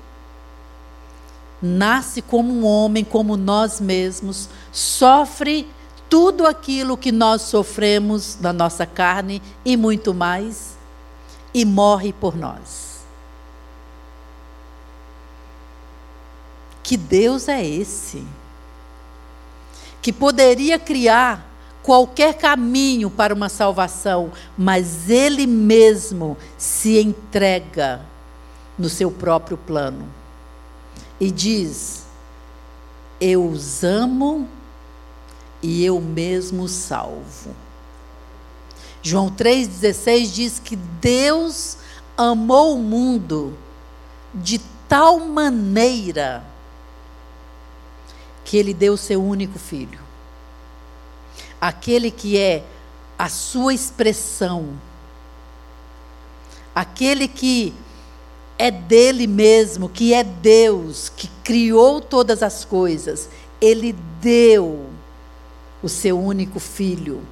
[1.61, 5.69] nasce como um homem, como nós mesmos, sofre
[6.09, 10.77] tudo aquilo que nós sofremos na nossa carne e muito mais,
[11.53, 12.95] e morre por nós.
[16.83, 18.25] Que Deus é esse?
[20.05, 21.51] Que poderia criar
[21.83, 28.03] qualquer caminho para uma salvação, mas Ele mesmo se entrega
[28.79, 30.07] no seu próprio plano
[31.19, 32.05] e diz:
[33.19, 34.47] Eu os amo
[35.63, 37.57] e eu mesmo salvo.
[39.03, 41.79] João 3,16 diz que Deus
[42.15, 43.57] amou o mundo
[44.35, 46.45] de tal maneira
[48.45, 50.01] que ele deu seu único filho.
[51.61, 52.65] Aquele que é
[53.19, 54.69] a sua expressão,
[56.75, 57.73] aquele que
[58.59, 63.29] é dele mesmo, que é Deus, que criou todas as coisas,
[63.61, 64.87] ele deu
[65.83, 67.23] o seu único filho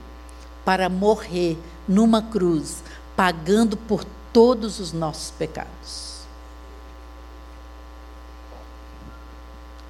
[0.64, 2.82] para morrer numa cruz,
[3.16, 6.11] pagando por todos os nossos pecados.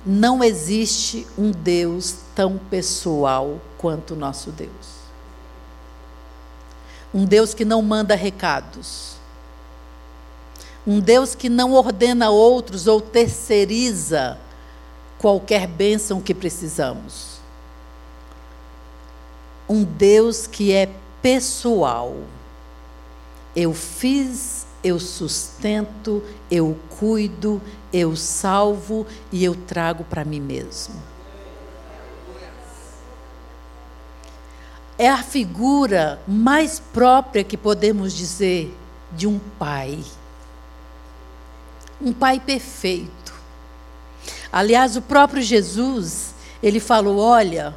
[0.05, 5.03] Não existe um Deus tão pessoal quanto o nosso Deus.
[7.15, 9.17] Um Deus que não manda recados.
[10.87, 14.39] Um Deus que não ordena outros ou terceiriza
[15.19, 17.33] qualquer bênção que precisamos
[19.73, 20.89] um Deus que é
[21.23, 22.15] pessoal.
[23.57, 27.61] Eu fiz, eu sustento, eu cuido,
[27.93, 30.95] eu salvo e eu trago para mim mesmo.
[34.99, 38.77] É a figura mais própria que podemos dizer
[39.13, 40.03] de um pai.
[42.01, 43.33] Um pai perfeito.
[44.53, 47.75] Aliás, o próprio Jesus, ele falou: Olha,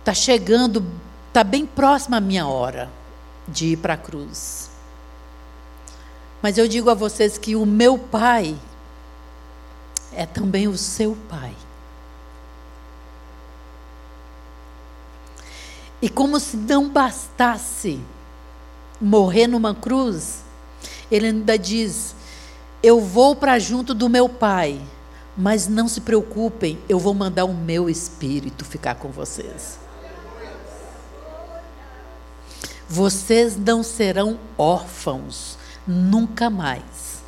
[0.00, 0.82] Está chegando,
[1.28, 2.90] está bem próxima a minha hora
[3.46, 4.69] de ir para a cruz.
[6.42, 8.56] Mas eu digo a vocês que o meu pai
[10.12, 11.54] é também o seu pai.
[16.02, 18.00] E como se não bastasse
[18.98, 20.42] morrer numa cruz,
[21.10, 22.14] ele ainda diz:
[22.82, 24.80] Eu vou para junto do meu pai,
[25.36, 29.78] mas não se preocupem, eu vou mandar o meu espírito ficar com vocês.
[32.88, 35.59] Vocês não serão órfãos
[35.90, 37.20] nunca mais.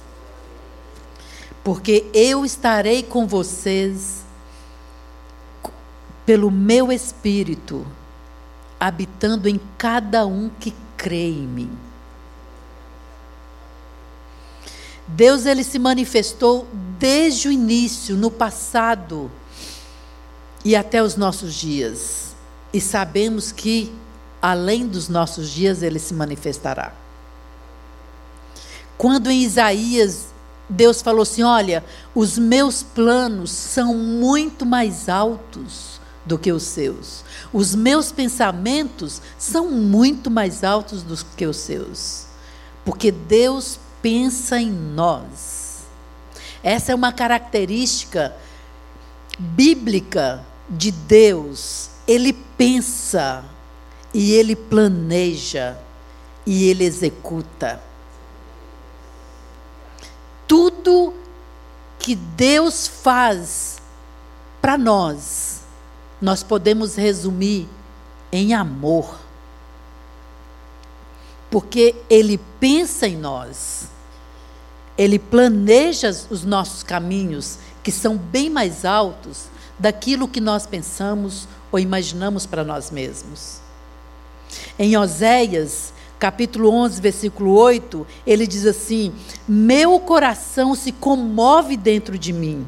[1.64, 4.22] Porque eu estarei com vocês
[6.24, 7.86] pelo meu espírito,
[8.78, 11.70] habitando em cada um que crê em mim.
[15.06, 16.66] Deus ele se manifestou
[16.98, 19.30] desde o início, no passado
[20.64, 22.34] e até os nossos dias.
[22.72, 23.92] E sabemos que
[24.40, 27.01] além dos nossos dias ele se manifestará.
[29.02, 30.26] Quando em Isaías
[30.68, 31.84] Deus falou assim: Olha,
[32.14, 37.24] os meus planos são muito mais altos do que os seus.
[37.52, 42.26] Os meus pensamentos são muito mais altos do que os seus.
[42.84, 45.80] Porque Deus pensa em nós.
[46.62, 48.32] Essa é uma característica
[49.36, 51.90] bíblica de Deus.
[52.06, 53.44] Ele pensa
[54.14, 55.76] e ele planeja
[56.46, 57.90] e ele executa.
[60.46, 61.14] Tudo
[61.98, 63.80] que Deus faz
[64.60, 65.60] para nós,
[66.20, 67.68] nós podemos resumir
[68.30, 69.18] em amor.
[71.50, 73.88] Porque Ele pensa em nós,
[74.96, 79.46] Ele planeja os nossos caminhos, que são bem mais altos
[79.78, 83.60] daquilo que nós pensamos ou imaginamos para nós mesmos.
[84.78, 85.91] Em Oséias,
[86.22, 89.12] capítulo 11, versículo 8, ele diz assim:
[89.48, 92.64] Meu coração se comove dentro de mim.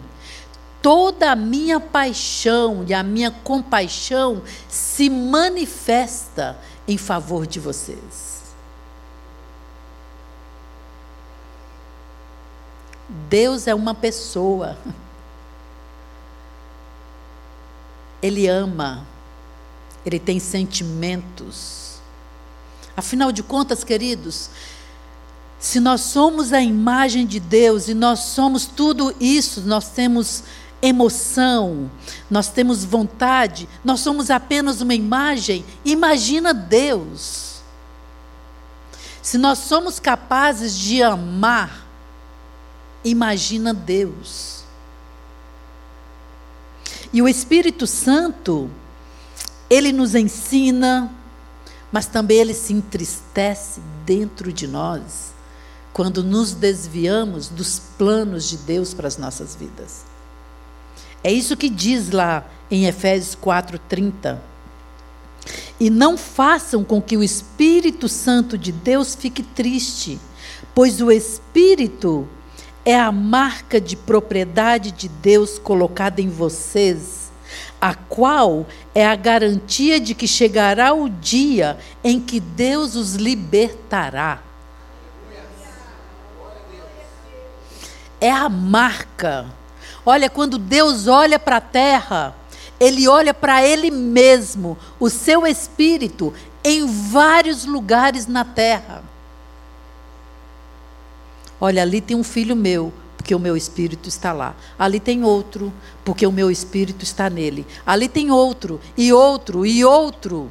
[0.82, 8.42] Toda a minha paixão e a minha compaixão se manifesta em favor de vocês.
[13.28, 14.76] Deus é uma pessoa.
[18.20, 19.06] Ele ama.
[20.04, 21.83] Ele tem sentimentos.
[22.96, 24.50] Afinal de contas, queridos,
[25.58, 30.44] se nós somos a imagem de Deus e nós somos tudo isso, nós temos
[30.82, 31.90] emoção,
[32.30, 37.62] nós temos vontade, nós somos apenas uma imagem, imagina Deus.
[39.22, 41.86] Se nós somos capazes de amar,
[43.02, 44.62] imagina Deus.
[47.10, 48.70] E o Espírito Santo,
[49.70, 51.10] ele nos ensina,
[51.94, 55.32] mas também ele se entristece dentro de nós
[55.92, 60.04] quando nos desviamos dos planos de Deus para as nossas vidas.
[61.22, 64.40] É isso que diz lá em Efésios 4:30.
[65.78, 70.18] E não façam com que o Espírito Santo de Deus fique triste,
[70.74, 72.26] pois o Espírito
[72.84, 77.23] é a marca de propriedade de Deus colocada em vocês,
[77.84, 84.40] a qual é a garantia de que chegará o dia em que Deus os libertará.
[88.18, 89.44] É a marca.
[90.06, 92.34] Olha, quando Deus olha para a terra,
[92.80, 96.32] Ele olha para Ele mesmo, o seu espírito,
[96.64, 99.04] em vários lugares na terra.
[101.60, 102.94] Olha, ali tem um filho meu,
[103.24, 104.54] porque o meu espírito está lá.
[104.78, 105.72] Ali tem outro,
[106.04, 107.66] porque o meu espírito está nele.
[107.86, 110.50] Ali tem outro, e outro, e outro.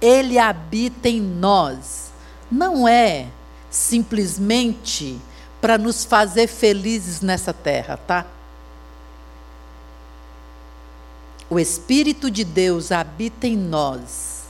[0.00, 2.10] Ele habita em nós.
[2.50, 3.28] Não é
[3.70, 5.16] simplesmente
[5.60, 8.26] para nos fazer felizes nessa terra, tá?
[11.48, 14.42] O Espírito de Deus habita em nós,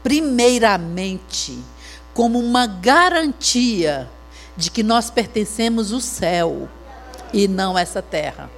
[0.00, 1.58] primeiramente
[2.14, 4.08] como uma garantia
[4.58, 6.68] de que nós pertencemos ao céu
[7.32, 8.50] e não essa terra.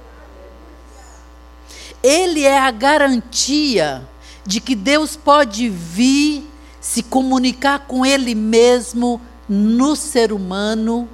[2.01, 4.01] Ele é a garantia
[4.43, 6.43] de que Deus pode vir
[6.79, 11.07] se comunicar com Ele mesmo no ser humano,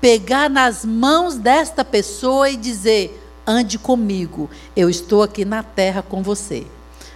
[0.00, 6.24] pegar nas mãos desta pessoa e dizer: ande comigo, eu estou aqui na terra com
[6.24, 6.66] você.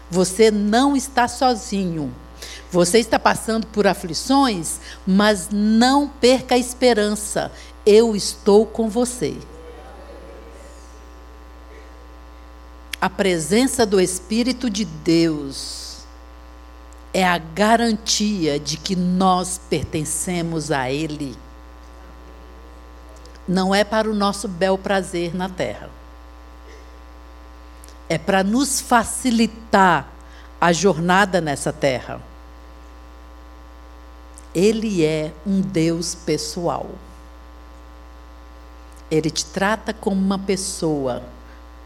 [0.08, 2.14] Você não está sozinho.
[2.70, 7.50] Você está passando por aflições, mas não perca a esperança.
[7.84, 9.36] Eu estou com você.
[13.00, 16.04] A presença do Espírito de Deus
[17.12, 21.36] é a garantia de que nós pertencemos a Ele.
[23.48, 25.90] Não é para o nosso bel prazer na terra.
[28.08, 30.08] É para nos facilitar
[30.60, 32.29] a jornada nessa terra.
[34.54, 36.86] Ele é um Deus pessoal.
[39.10, 41.22] Ele te trata como uma pessoa,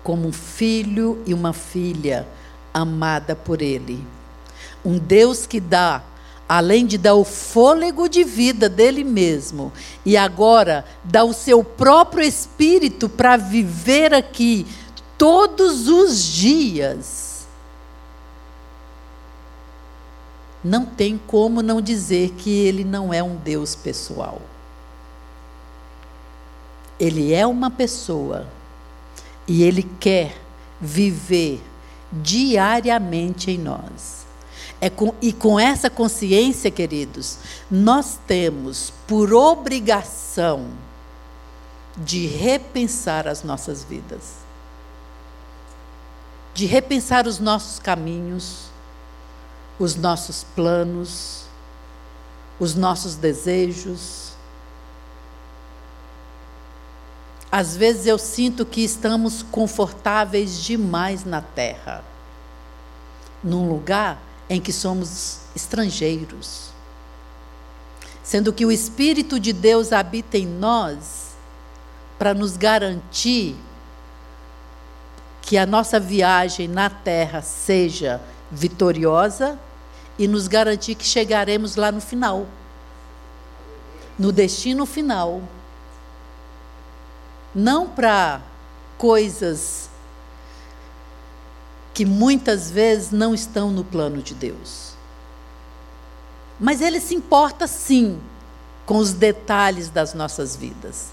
[0.03, 2.27] como um filho e uma filha
[2.73, 4.07] amada por Ele.
[4.85, 6.03] Um Deus que dá,
[6.49, 9.73] além de dar o fôlego de vida dele mesmo,
[10.05, 14.67] e agora dá o seu próprio espírito para viver aqui
[15.19, 17.34] todos os dias
[20.65, 24.41] não tem como não dizer que ele não é um Deus pessoal.
[26.99, 28.47] Ele é uma pessoa
[29.47, 30.41] e ele quer
[30.81, 31.63] viver
[32.11, 34.25] diariamente em nós.
[34.81, 37.39] É com, e com essa consciência, queridos,
[37.71, 40.67] nós temos por obrigação
[41.97, 44.37] de repensar as nossas vidas,
[46.53, 48.74] de repensar os nossos caminhos,
[49.79, 51.45] os nossos planos,
[52.59, 54.33] os nossos desejos.
[57.51, 62.05] Às vezes eu sinto que estamos confortáveis demais na terra,
[63.43, 66.71] num lugar em que somos estrangeiros.
[68.23, 71.35] Sendo que o Espírito de Deus habita em nós
[72.19, 73.57] para nos garantir
[75.43, 78.21] que a nossa viagem na terra seja
[78.55, 79.59] vitoriosa
[80.19, 82.47] e nos garantir que chegaremos lá no final
[84.19, 85.43] no destino final.
[87.55, 88.41] Não para
[88.99, 89.89] coisas
[91.93, 94.95] que muitas vezes não estão no plano de Deus.
[96.59, 98.21] Mas Ele se importa sim
[98.85, 101.11] com os detalhes das nossas vidas.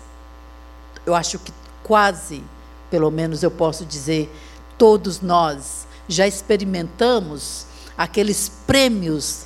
[1.06, 2.44] Eu acho que quase,
[2.89, 4.34] pelo menos eu posso dizer,
[4.78, 7.66] todos nós já experimentamos
[7.97, 9.45] aqueles prêmios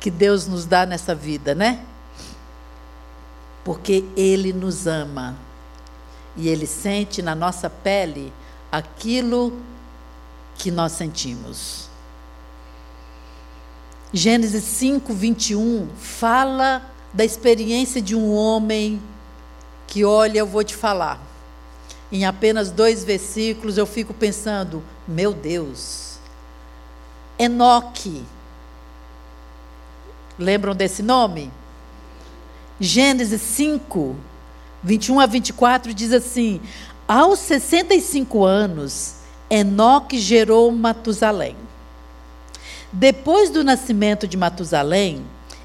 [0.00, 1.84] que Deus nos dá nessa vida, né?
[3.64, 5.36] Porque Ele nos ama
[6.36, 8.32] e Ele sente na nossa pele
[8.70, 9.60] aquilo
[10.56, 11.88] que nós sentimos.
[14.12, 19.02] Gênesis 5, 21 fala da experiência de um homem
[19.86, 21.20] que, olha, eu vou te falar.
[22.10, 26.05] Em apenas dois versículos eu fico pensando, meu Deus.
[27.38, 28.24] Enoque.
[30.38, 31.50] Lembram desse nome?
[32.78, 34.16] Gênesis 5,
[34.82, 36.60] 21 a 24 diz assim:
[37.08, 39.16] Aos 65 anos,
[39.48, 41.56] Enoque gerou Matusalém.
[42.92, 45.24] Depois do nascimento de Matusalém,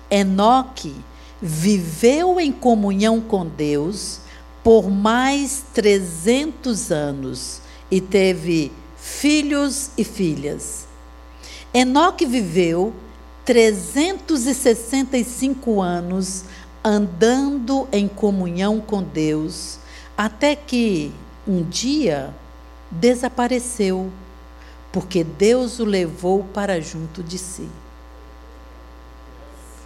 [0.09, 0.95] Enoque
[1.41, 4.21] viveu em comunhão com Deus
[4.63, 10.90] por mais 300 anos e teve filhos e filhas.
[11.73, 12.93] Enoque viveu
[13.45, 16.43] 365 anos
[16.83, 19.79] andando em comunhão com Deus,
[20.17, 21.11] até que
[21.47, 22.33] um dia
[22.89, 24.11] desapareceu,
[24.91, 27.69] porque Deus o levou para junto de si.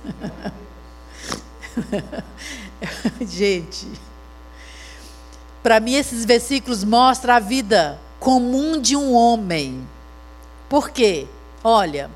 [3.21, 3.87] Gente,
[5.61, 9.87] para mim esses versículos mostram a vida comum de um homem.
[10.67, 11.27] Por quê?
[11.67, 12.11] Olha,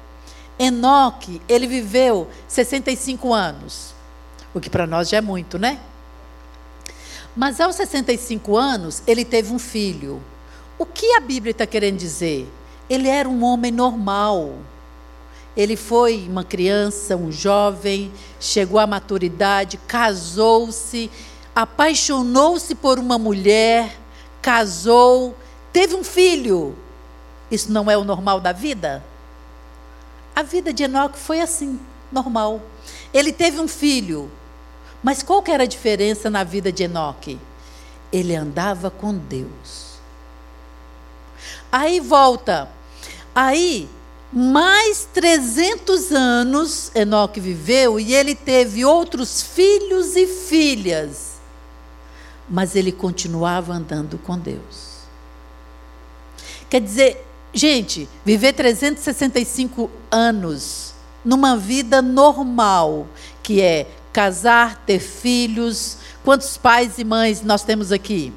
[0.59, 3.95] Enoque, ele viveu 65 anos,
[4.53, 5.79] o que para nós já é muito, né?
[7.35, 10.21] Mas aos 65 anos, ele teve um filho.
[10.77, 12.47] O que a Bíblia está querendo dizer?
[12.87, 14.53] Ele era um homem normal.
[15.57, 21.09] Ele foi uma criança, um jovem, chegou à maturidade, casou-se,
[21.55, 23.97] apaixonou-se por uma mulher,
[24.43, 25.35] casou,
[25.73, 26.77] teve um filho.
[27.49, 29.08] Isso não é o normal da vida?
[30.39, 31.77] A vida de Enoque foi assim,
[32.09, 32.61] normal.
[33.13, 34.31] Ele teve um filho.
[35.03, 37.37] Mas qual que era a diferença na vida de Enoque?
[38.09, 39.99] Ele andava com Deus.
[41.69, 42.69] Aí volta.
[43.35, 43.89] Aí
[44.31, 51.33] mais 300 anos Enoque viveu e ele teve outros filhos e filhas.
[52.49, 54.99] Mas ele continuava andando com Deus.
[56.69, 60.93] Quer dizer, gente, viver 365 anos
[61.23, 63.07] numa vida normal,
[63.43, 65.97] que é casar, ter filhos.
[66.23, 68.33] Quantos pais e mães nós temos aqui?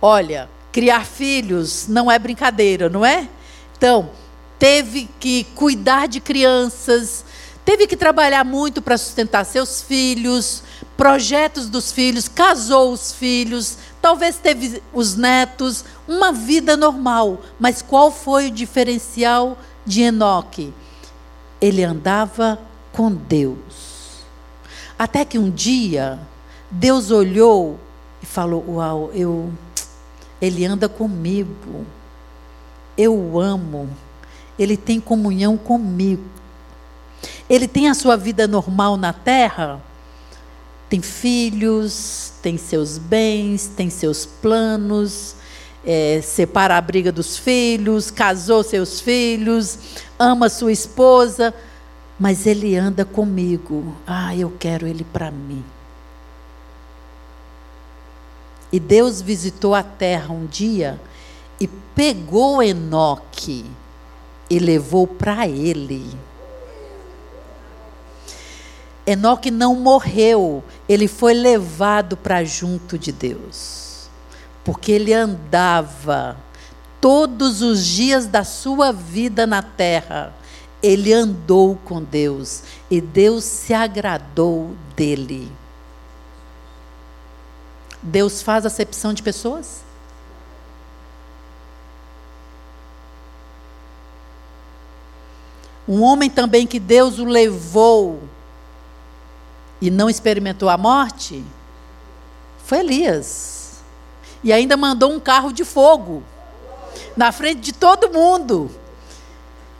[0.00, 3.28] Olha, criar filhos não é brincadeira, não é?
[3.76, 4.10] Então,
[4.58, 7.24] teve que cuidar de crianças,
[7.64, 10.62] teve que trabalhar muito para sustentar seus filhos,
[10.96, 17.40] projetos dos filhos, casou os filhos, talvez teve os netos, uma vida normal.
[17.58, 20.72] Mas qual foi o diferencial de Enoque?
[21.60, 22.58] Ele andava
[22.92, 24.20] com Deus.
[24.98, 26.18] Até que um dia
[26.70, 27.78] Deus olhou
[28.22, 29.52] e falou: Uau, eu,
[30.40, 31.86] ele anda comigo.
[32.96, 33.88] Eu o amo
[34.60, 36.22] ele tem comunhão comigo.
[37.48, 39.80] Ele tem a sua vida normal na terra,
[40.90, 45.36] tem filhos, tem seus bens, tem seus planos,
[45.86, 49.78] é, separa a briga dos filhos, casou seus filhos,
[50.18, 51.54] ama sua esposa,
[52.18, 53.96] mas ele anda comigo.
[54.04, 55.64] Ah, eu quero ele para mim.
[58.72, 61.00] E Deus visitou a terra um dia
[61.60, 63.64] e pegou Enoque
[64.48, 66.04] e levou para ele.
[69.06, 74.08] Enoque não morreu, ele foi levado para junto de Deus,
[74.64, 76.36] porque ele andava
[77.00, 80.34] todos os dias da sua vida na terra,
[80.82, 85.50] ele andou com Deus e Deus se agradou dele.
[88.02, 89.82] Deus faz acepção de pessoas?
[95.86, 98.22] Um homem também que Deus o levou
[99.80, 101.44] e não experimentou a morte
[102.64, 103.80] foi Elias.
[104.44, 106.22] E ainda mandou um carro de fogo
[107.16, 108.70] na frente de todo mundo.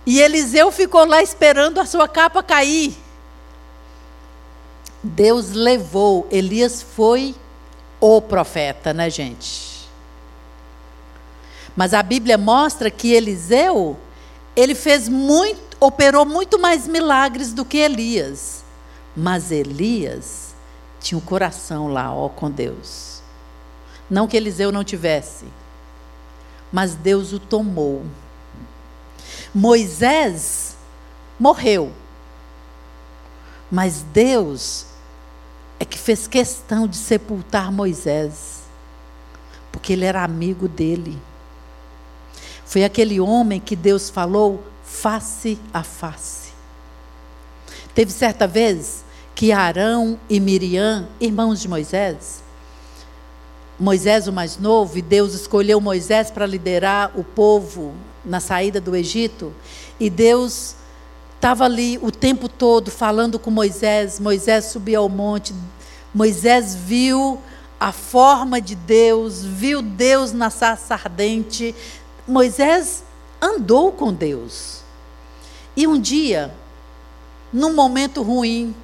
[0.05, 2.97] E Eliseu ficou lá esperando a sua capa cair.
[5.03, 7.35] Deus levou, Elias foi
[8.01, 9.89] o profeta, né, gente?
[11.77, 13.97] Mas a Bíblia mostra que Eliseu,
[14.57, 18.60] ele fez muito operou muito mais milagres do que Elias.
[19.21, 20.55] Mas Elias
[20.99, 23.21] tinha o um coração lá, ó, com Deus.
[24.09, 25.45] Não que Eliseu não tivesse,
[26.73, 28.03] mas Deus o tomou.
[29.55, 30.75] Moisés
[31.39, 31.93] morreu,
[33.71, 34.87] mas Deus
[35.79, 38.63] é que fez questão de sepultar Moisés,
[39.71, 41.21] porque ele era amigo dele.
[42.65, 46.55] Foi aquele homem que Deus falou: face a face.
[47.95, 49.10] Teve certa vez
[49.41, 52.45] que Arão e Miriam, irmãos de Moisés,
[53.79, 58.95] Moisés o mais novo, e Deus escolheu Moisés para liderar o povo na saída do
[58.95, 59.51] Egito,
[59.99, 60.77] e Deus
[61.35, 64.21] estava ali o tempo todo falando com Moisés.
[64.21, 65.55] Moisés subiu ao monte,
[66.15, 67.41] Moisés viu
[67.81, 71.75] a forma de Deus, viu Deus na sarça ardente.
[72.29, 73.03] Moisés
[73.41, 74.83] andou com Deus.
[75.75, 76.53] E um dia,
[77.51, 78.75] num momento ruim,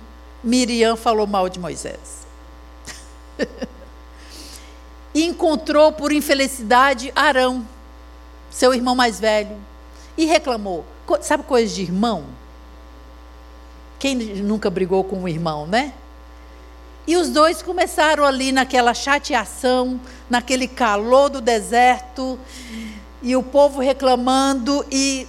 [0.43, 2.27] Miriam falou mal de Moisés.
[5.15, 7.67] e encontrou por infelicidade Arão,
[8.51, 9.57] seu irmão mais velho,
[10.17, 10.85] e reclamou.
[11.21, 12.25] Sabe coisa de irmão?
[13.99, 15.93] Quem nunca brigou com um irmão, né?
[17.07, 22.39] E os dois começaram ali naquela chateação, naquele calor do deserto,
[23.23, 25.27] e o povo reclamando e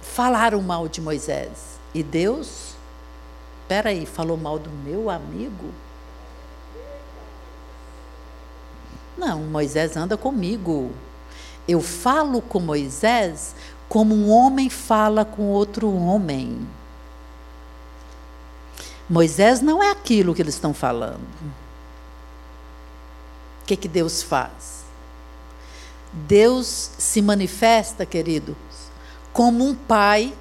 [0.00, 1.78] falaram mal de Moisés.
[1.94, 2.67] E Deus,
[3.68, 5.74] espera aí, falou mal do meu amigo?
[9.14, 10.90] Não, Moisés anda comigo.
[11.68, 13.54] Eu falo com Moisés
[13.86, 16.66] como um homem fala com outro homem.
[19.06, 21.20] Moisés não é aquilo que eles estão falando.
[23.60, 24.84] O que, que Deus faz?
[26.10, 28.56] Deus se manifesta, queridos,
[29.30, 30.32] como um pai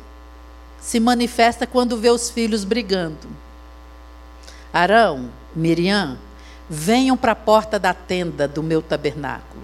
[0.88, 3.28] se manifesta quando vê os filhos brigando.
[4.72, 6.18] Arão, Miriam,
[6.70, 9.64] venham para a porta da tenda do meu tabernáculo.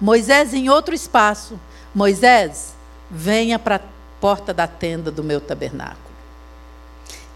[0.00, 1.60] Moisés em outro espaço.
[1.94, 2.74] Moisés,
[3.10, 3.80] venha para a
[4.18, 6.16] porta da tenda do meu tabernáculo.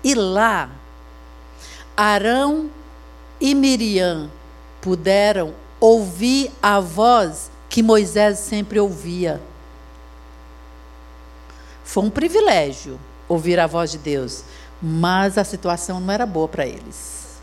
[0.03, 0.71] E lá,
[1.95, 2.71] Arão
[3.39, 4.31] e Miriam
[4.81, 9.39] puderam ouvir a voz que Moisés sempre ouvia.
[11.85, 12.99] Foi um privilégio
[13.31, 14.43] ouvir a voz de Deus,
[14.83, 17.41] mas a situação não era boa para eles.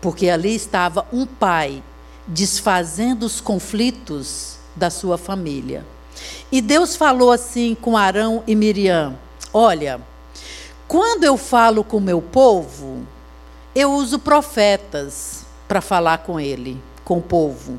[0.00, 1.80] Porque ali estava um pai
[2.26, 5.86] desfazendo os conflitos da sua família.
[6.50, 9.16] E Deus falou assim com Arão e Miriam:
[9.54, 10.00] Olha,
[10.88, 13.06] quando eu falo com o meu povo,
[13.74, 17.78] eu uso profetas para falar com ele, com o povo.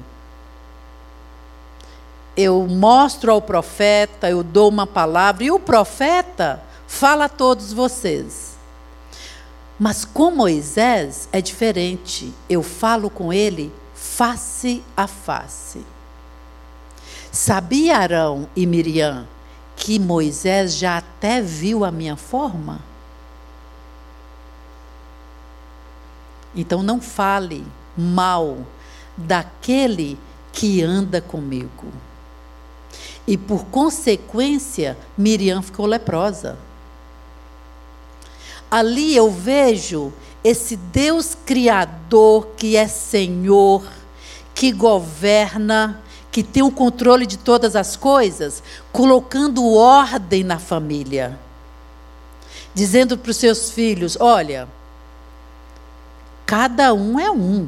[2.38, 8.58] Eu mostro ao profeta, eu dou uma palavra, e o profeta fala a todos vocês.
[9.80, 12.34] Mas com Moisés é diferente.
[12.50, 15.86] Eu falo com ele face a face.
[17.32, 19.28] Sabia Arão e Miriam
[19.76, 22.82] que Moisés já até viu a minha forma?
[26.54, 27.66] Então não fale
[27.96, 28.58] mal
[29.16, 30.18] daquele
[30.52, 31.94] que anda comigo.
[33.26, 36.58] E por consequência, Miriam ficou leprosa.
[38.70, 40.14] Ali eu vejo
[40.44, 43.84] esse Deus Criador que é Senhor,
[44.54, 46.02] que governa,
[46.32, 48.62] que tem o controle de todas as coisas,
[48.92, 51.38] colocando ordem na família.
[52.74, 54.68] Dizendo para os seus filhos: olha,
[56.46, 57.68] cada um é um.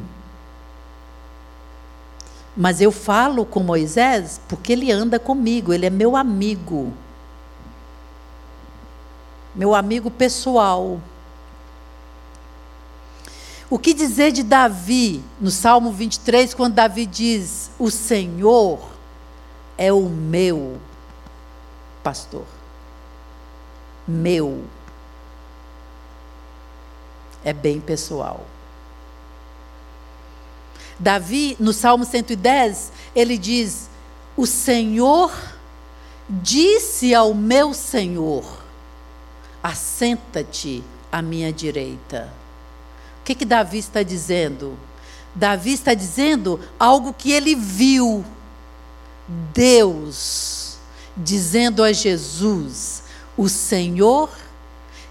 [2.55, 6.93] Mas eu falo com Moisés porque ele anda comigo, ele é meu amigo
[9.53, 10.99] meu amigo pessoal.
[13.69, 18.79] O que dizer de Davi, no Salmo 23, quando Davi diz: O Senhor
[19.77, 20.79] é o meu
[22.03, 22.45] pastor.
[24.07, 24.65] Meu.
[27.43, 28.45] É bem pessoal.
[30.99, 33.89] Davi, no Salmo 110, ele diz:
[34.37, 35.31] O Senhor
[36.29, 38.60] disse ao meu Senhor:
[39.61, 42.31] assenta-te à minha direita.
[43.19, 44.77] O que, que Davi está dizendo?
[45.33, 48.25] Davi está dizendo algo que ele viu.
[49.53, 50.77] Deus
[51.15, 53.03] dizendo a Jesus:
[53.37, 54.29] O Senhor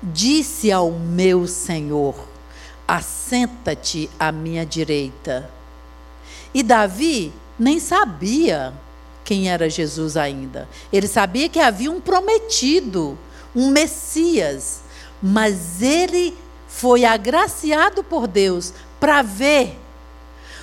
[0.02, 2.14] disse ao meu Senhor:
[2.86, 5.50] Assenta-te à minha direita.
[6.52, 8.74] E Davi nem sabia
[9.24, 10.68] quem era Jesus ainda.
[10.92, 13.16] Ele sabia que havia um prometido
[13.54, 14.80] um Messias,
[15.22, 16.36] mas ele
[16.68, 19.78] foi agraciado por Deus para ver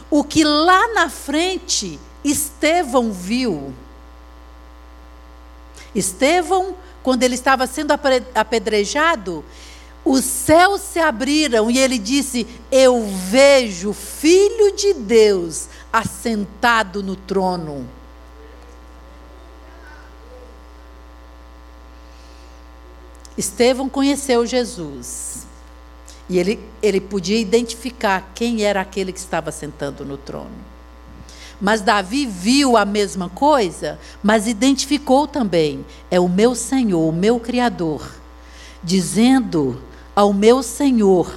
[0.09, 3.73] o que lá na frente Estevão viu.
[5.93, 7.93] Estevão, quando ele estava sendo
[8.35, 9.43] apedrejado,
[10.03, 17.15] os céus se abriram e ele disse: Eu vejo o Filho de Deus assentado no
[17.15, 17.96] trono.
[23.37, 25.45] Estevão conheceu Jesus.
[26.29, 30.51] E ele, ele podia identificar quem era aquele que estava sentando no trono.
[31.59, 37.39] Mas Davi viu a mesma coisa, mas identificou também: é o meu Senhor, o meu
[37.39, 38.11] Criador,
[38.83, 39.81] dizendo
[40.15, 41.33] ao meu Senhor: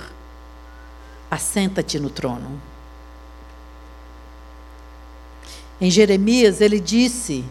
[1.31, 2.61] assenta-te no trono.
[5.81, 7.45] Em Jeremias, ele disse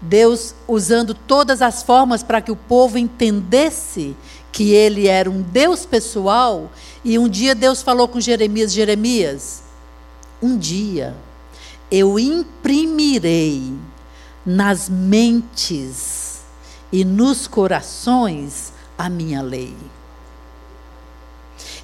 [0.00, 4.16] Deus usando todas as formas para que o povo entendesse
[4.52, 6.70] que ele era um Deus pessoal.
[7.04, 9.62] E um dia Deus falou com Jeremias: Jeremias,
[10.42, 11.14] um dia
[11.90, 13.74] eu imprimirei
[14.44, 16.40] nas mentes
[16.92, 19.74] e nos corações a minha lei.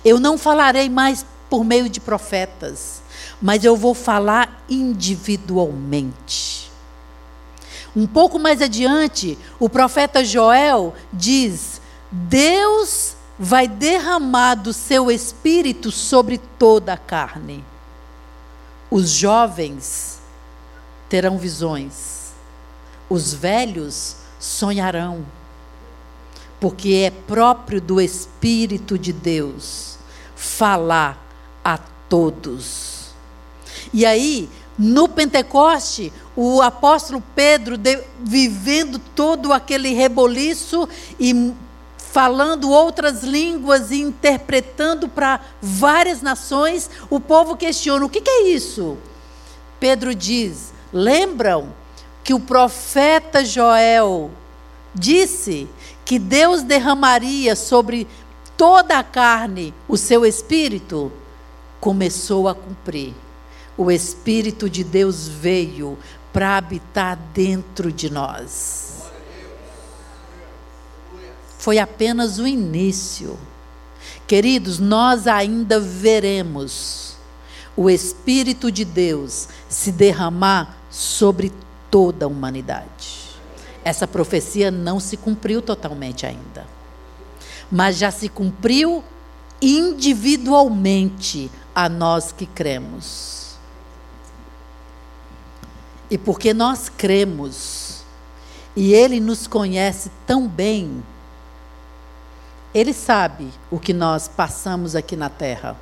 [0.04, 3.02] Eu não falarei mais por meio de profetas,
[3.40, 6.61] mas eu vou falar individualmente.
[7.94, 11.80] Um pouco mais adiante, o profeta Joel diz:
[12.10, 17.64] Deus vai derramar do seu espírito sobre toda a carne.
[18.90, 20.20] Os jovens
[21.08, 22.32] terão visões,
[23.08, 25.24] os velhos sonharão,
[26.60, 29.98] porque é próprio do Espírito de Deus
[30.34, 31.18] falar
[31.64, 31.78] a
[32.08, 33.10] todos.
[33.92, 41.52] E aí, no Pentecoste, o apóstolo Pedro, de, vivendo todo aquele reboliço e
[41.96, 48.48] falando outras línguas e interpretando para várias nações, o povo questiona: o que, que é
[48.48, 48.96] isso?
[49.80, 51.74] Pedro diz: lembram
[52.22, 54.30] que o profeta Joel
[54.94, 55.68] disse
[56.04, 58.06] que Deus derramaria sobre
[58.56, 61.10] toda a carne o seu espírito?
[61.80, 63.14] Começou a cumprir.
[63.76, 65.98] O Espírito de Deus veio
[66.32, 68.92] para habitar dentro de nós
[71.62, 73.38] foi apenas o início.
[74.26, 77.14] Queridos, nós ainda veremos
[77.76, 81.52] o Espírito de Deus se derramar sobre
[81.88, 83.30] toda a humanidade.
[83.84, 86.66] Essa profecia não se cumpriu totalmente ainda,
[87.70, 89.04] mas já se cumpriu
[89.60, 93.41] individualmente a nós que cremos.
[96.12, 98.02] E porque nós cremos,
[98.76, 101.02] e Ele nos conhece tão bem,
[102.74, 105.74] ele sabe o que nós passamos aqui na terra.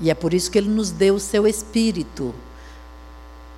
[0.00, 2.34] E é por isso que ele nos deu o seu espírito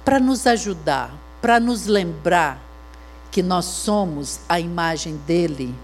[0.04, 2.60] para nos ajudar, para nos lembrar
[3.30, 5.74] que nós somos a imagem dele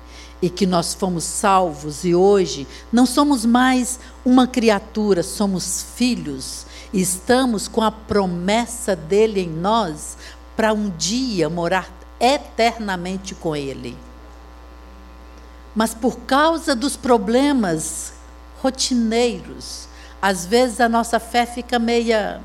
[0.40, 6.66] e que nós fomos salvos e hoje não somos mais uma criatura, somos filhos
[7.00, 10.16] estamos com a promessa dele em nós
[10.56, 11.88] para um dia morar
[12.18, 13.96] eternamente com ele
[15.76, 18.14] mas por causa dos problemas
[18.62, 19.86] rotineiros,
[20.22, 22.40] às vezes a nossa fé fica meia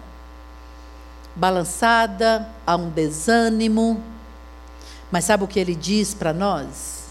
[1.34, 4.04] balançada, há um desânimo.
[5.10, 7.06] Mas sabe o que ele diz para nós?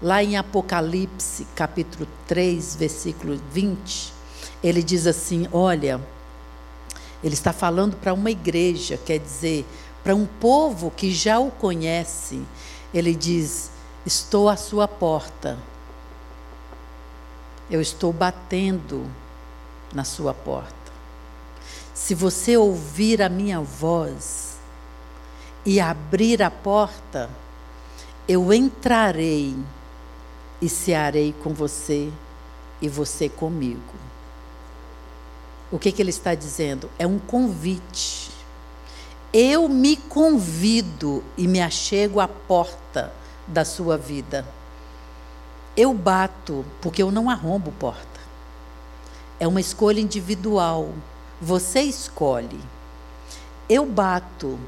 [0.00, 4.12] Lá em Apocalipse, capítulo 3, versículo 20,
[4.62, 6.00] ele diz assim: Olha,
[7.26, 9.66] ele está falando para uma igreja, quer dizer,
[10.04, 12.40] para um povo que já o conhece.
[12.94, 13.68] Ele diz:
[14.06, 15.58] Estou à sua porta.
[17.68, 19.10] Eu estou batendo
[19.92, 20.72] na sua porta.
[21.92, 24.58] Se você ouvir a minha voz
[25.64, 27.28] e abrir a porta,
[28.28, 29.56] eu entrarei
[30.62, 32.08] e cearei com você
[32.80, 34.05] e você comigo.
[35.70, 36.88] O que, que ele está dizendo?
[36.98, 38.30] É um convite.
[39.32, 43.12] Eu me convido e me achego à porta
[43.46, 44.46] da sua vida.
[45.76, 48.20] Eu bato porque eu não arrombo porta.
[49.40, 50.90] É uma escolha individual.
[51.40, 52.60] Você escolhe.
[53.68, 54.58] Eu bato.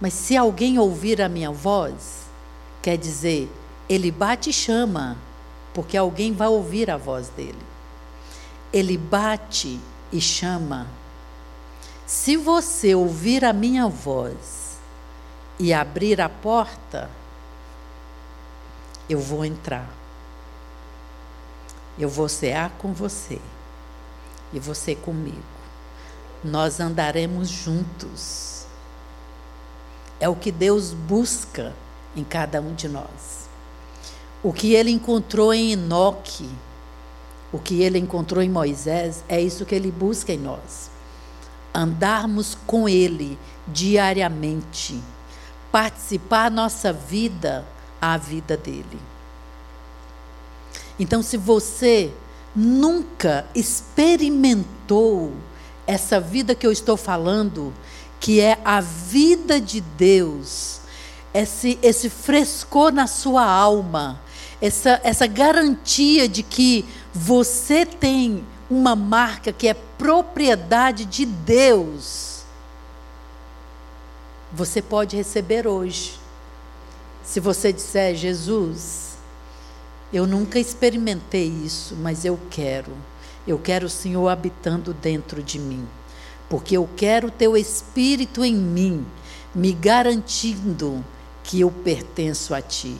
[0.00, 2.26] Mas se alguém ouvir a minha voz,
[2.82, 3.50] quer dizer,
[3.88, 5.16] ele bate e chama,
[5.74, 7.69] porque alguém vai ouvir a voz dele.
[8.72, 9.80] Ele bate
[10.12, 10.86] e chama.
[12.06, 14.78] Se você ouvir a minha voz
[15.58, 17.10] e abrir a porta,
[19.08, 19.88] eu vou entrar.
[21.98, 23.40] Eu vou cear com você
[24.52, 25.42] e você comigo.
[26.42, 28.66] Nós andaremos juntos.
[30.18, 31.74] É o que Deus busca
[32.16, 33.48] em cada um de nós.
[34.42, 36.48] O que ele encontrou em Enoque,
[37.52, 40.90] o que ele encontrou em Moisés, é isso que ele busca em nós.
[41.74, 45.00] Andarmos com ele diariamente
[45.70, 47.64] participar a nossa vida
[48.00, 48.98] à vida dele.
[50.98, 52.12] Então, se você
[52.54, 55.32] nunca experimentou
[55.86, 57.72] essa vida que eu estou falando,
[58.18, 60.80] que é a vida de Deus,
[61.32, 64.20] esse, esse frescor na sua alma,
[64.60, 72.30] essa, essa garantia de que você tem uma marca que é propriedade de Deus
[74.52, 76.18] você pode receber hoje.
[77.22, 79.16] Se você disser, Jesus,
[80.12, 82.92] eu nunca experimentei isso, mas eu quero.
[83.46, 85.86] Eu quero o Senhor habitando dentro de mim,
[86.48, 89.06] porque eu quero o teu espírito em mim,
[89.54, 91.04] me garantindo
[91.42, 92.96] que eu pertenço a ti.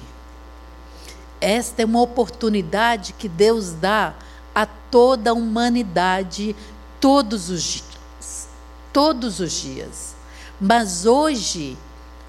[1.40, 4.14] Esta é uma oportunidade que Deus dá
[4.54, 6.54] a toda a humanidade
[7.00, 8.48] todos os dias.
[8.92, 10.14] Todos os dias.
[10.60, 11.78] Mas hoje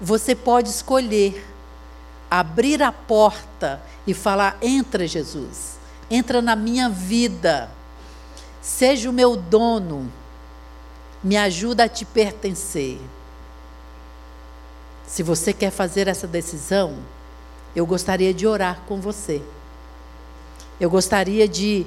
[0.00, 1.46] você pode escolher
[2.32, 5.78] abrir a porta e falar: entra, Jesus,
[6.10, 7.70] entra na minha vida,
[8.62, 10.10] seja o meu dono,
[11.22, 12.98] me ajuda a te pertencer.
[15.06, 16.96] Se você quer fazer essa decisão,
[17.74, 19.42] eu gostaria de orar com você.
[20.80, 21.86] Eu gostaria de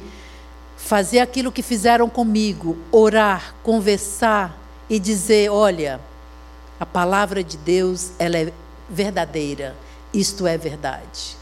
[0.77, 4.57] fazer aquilo que fizeram comigo, orar, conversar
[4.89, 5.99] e dizer, olha,
[6.79, 8.53] a palavra de Deus, ela é
[8.89, 9.75] verdadeira.
[10.13, 11.37] Isto é verdade.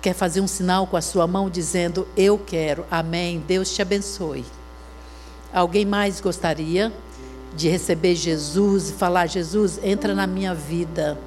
[0.00, 2.86] Quer fazer um sinal com a sua mão dizendo eu quero.
[2.90, 3.42] Amém.
[3.46, 4.44] Deus te abençoe.
[5.52, 6.92] Alguém mais gostaria
[7.54, 11.18] de receber Jesus e falar: Jesus, entra na minha vida.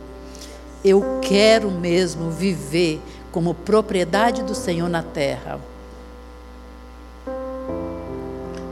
[0.83, 3.01] Eu quero mesmo viver
[3.31, 5.59] como propriedade do Senhor na terra.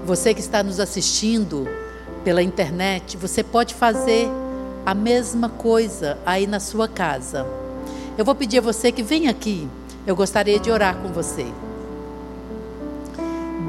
[0.05, 1.67] Você que está nos assistindo
[2.23, 4.29] pela internet, você pode fazer
[4.85, 7.45] a mesma coisa aí na sua casa.
[8.17, 9.67] Eu vou pedir a você que venha aqui.
[10.05, 11.45] Eu gostaria de orar com você.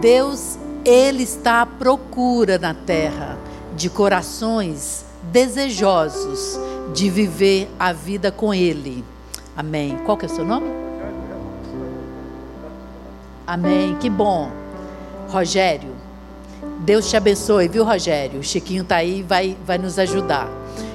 [0.01, 3.37] Deus, Ele está à procura na terra
[3.77, 6.57] de corações desejosos
[6.93, 9.05] de viver a vida com Ele.
[9.57, 9.99] Amém.
[10.05, 10.69] Qual que é o seu nome?
[13.47, 13.97] Amém.
[13.97, 14.51] Que bom.
[15.29, 15.91] Rogério,
[16.81, 18.41] Deus te abençoe, viu, Rogério?
[18.41, 20.49] O Chiquinho está aí e vai, vai nos ajudar.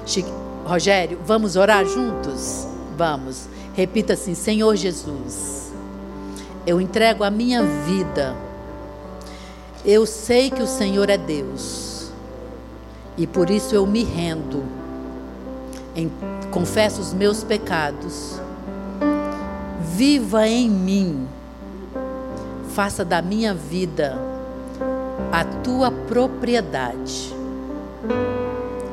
[0.05, 0.31] Chique...
[0.65, 2.67] Rogério, vamos orar juntos?
[2.97, 3.47] Vamos.
[3.73, 5.73] Repita assim: Senhor Jesus,
[6.65, 8.35] eu entrego a minha vida.
[9.85, 12.11] Eu sei que o Senhor é Deus.
[13.17, 14.63] E por isso eu me rendo
[15.95, 16.11] em,
[16.51, 18.39] confesso os meus pecados,
[19.95, 21.27] viva em mim,
[22.69, 24.17] faça da minha vida
[25.31, 27.33] a tua propriedade.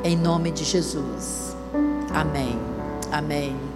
[0.03, 1.55] Em nome de Jesus.
[2.13, 2.57] Amém.
[3.11, 3.70] Amém.